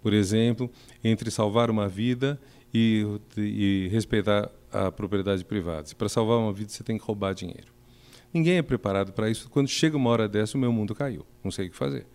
[0.06, 0.70] Por exemplo,
[1.02, 2.40] entre salvar uma vida
[2.72, 3.04] e,
[3.36, 5.88] e respeitar a propriedade privada.
[5.98, 7.72] Para salvar uma vida, você tem que roubar dinheiro.
[8.32, 9.50] Ninguém é preparado para isso.
[9.50, 11.26] Quando chega uma hora dessa, o meu mundo caiu.
[11.42, 12.06] Não sei o que fazer.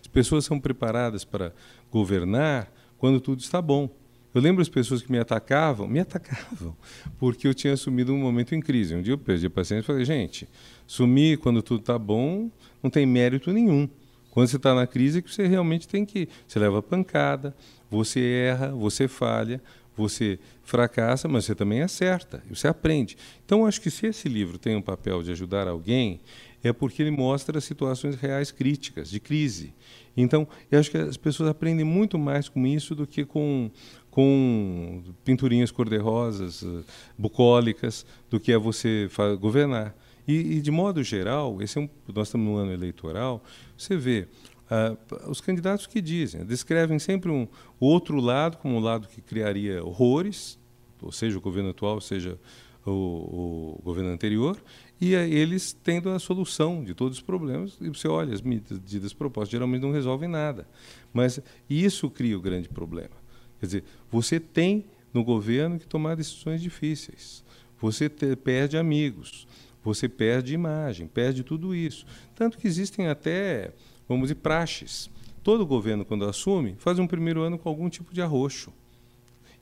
[0.00, 1.52] As pessoas são preparadas para
[1.90, 3.90] governar quando tudo está bom.
[4.32, 6.76] Eu lembro as pessoas que me atacavam, me atacavam,
[7.18, 8.94] porque eu tinha assumido um momento em crise.
[8.94, 10.48] Um dia eu perdi a paciência e falei, gente,
[10.86, 12.48] sumir quando tudo está bom
[12.80, 13.88] não tem mérito nenhum.
[14.30, 16.28] Quando você está na crise é que você realmente tem que...
[16.46, 17.54] Você leva pancada,
[17.90, 19.60] você erra, você falha,
[19.96, 23.16] você fracassa, mas você também acerta, você aprende.
[23.44, 26.20] Então, acho que se esse livro tem um papel de ajudar alguém,
[26.62, 29.74] é porque ele mostra situações reais críticas, de crise.
[30.16, 33.70] Então, eu acho que as pessoas aprendem muito mais com isso do que com,
[34.10, 36.82] com pinturinhas cor-de-rosas, eh,
[37.16, 39.08] bucólicas, do que é você
[39.40, 39.94] governar.
[40.30, 43.42] E, e, de modo geral, esse é um, nós estamos no ano eleitoral,
[43.76, 44.28] você vê
[44.70, 47.48] uh, os candidatos que dizem, descrevem sempre um
[47.80, 50.56] outro lado como um lado que criaria horrores,
[51.02, 52.38] ou seja, o governo atual, seja
[52.86, 54.56] o, o governo anterior,
[55.00, 57.76] e eles tendo a solução de todos os problemas.
[57.80, 60.68] E você olha, as medidas propostas geralmente não resolvem nada.
[61.12, 63.16] Mas isso cria o grande problema.
[63.58, 67.42] Quer dizer, você tem no governo que tomar decisões difíceis.
[67.80, 69.46] Você te, perde amigos,
[69.82, 72.06] você perde imagem, perde tudo isso.
[72.34, 73.72] Tanto que existem até,
[74.08, 75.10] vamos dizer, praxes.
[75.42, 78.72] Todo governo, quando assume, faz um primeiro ano com algum tipo de arroxo.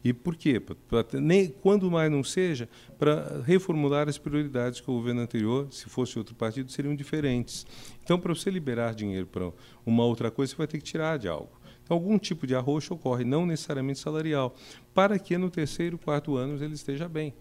[0.03, 0.61] E por quê?
[0.61, 5.69] Pra, pra, nem, quando mais não seja, para reformular as prioridades que o governo anterior,
[5.73, 7.67] se fosse outro partido, seriam diferentes.
[8.03, 9.53] Então, para você liberar dinheiro para
[9.85, 11.51] uma outra coisa, você vai ter que tirar de algo.
[11.83, 14.55] Então, algum tipo de arroxo ocorre, não necessariamente salarial,
[14.95, 17.35] para que no terceiro, quarto ano ele esteja bem.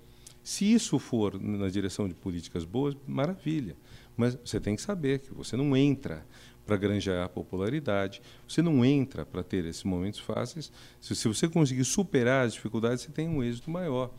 [0.48, 3.76] Se isso for na direção de políticas boas, maravilha.
[4.16, 6.26] Mas você tem que saber que você não entra
[6.66, 8.22] para granjear popularidade.
[8.48, 10.72] Você não entra para ter esses momentos fáceis.
[11.02, 14.10] Se, se você conseguir superar as dificuldades, você tem um êxito maior.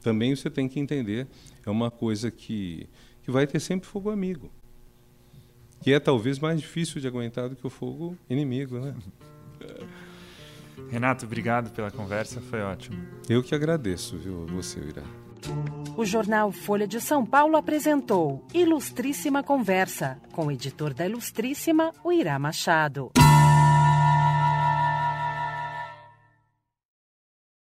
[0.00, 1.26] Também você tem que entender,
[1.66, 2.88] é uma coisa que,
[3.24, 4.52] que vai ter sempre fogo amigo.
[5.80, 8.94] Que é talvez mais difícil de aguentar do que o fogo inimigo, né?
[10.88, 13.04] Renato, obrigado pela conversa, foi ótimo.
[13.28, 15.21] Eu que agradeço, viu, você, Irá.
[15.96, 22.10] O jornal Folha de São Paulo apresentou Ilustríssima Conversa, com o editor da Ilustríssima, o
[22.10, 23.10] Irá Machado.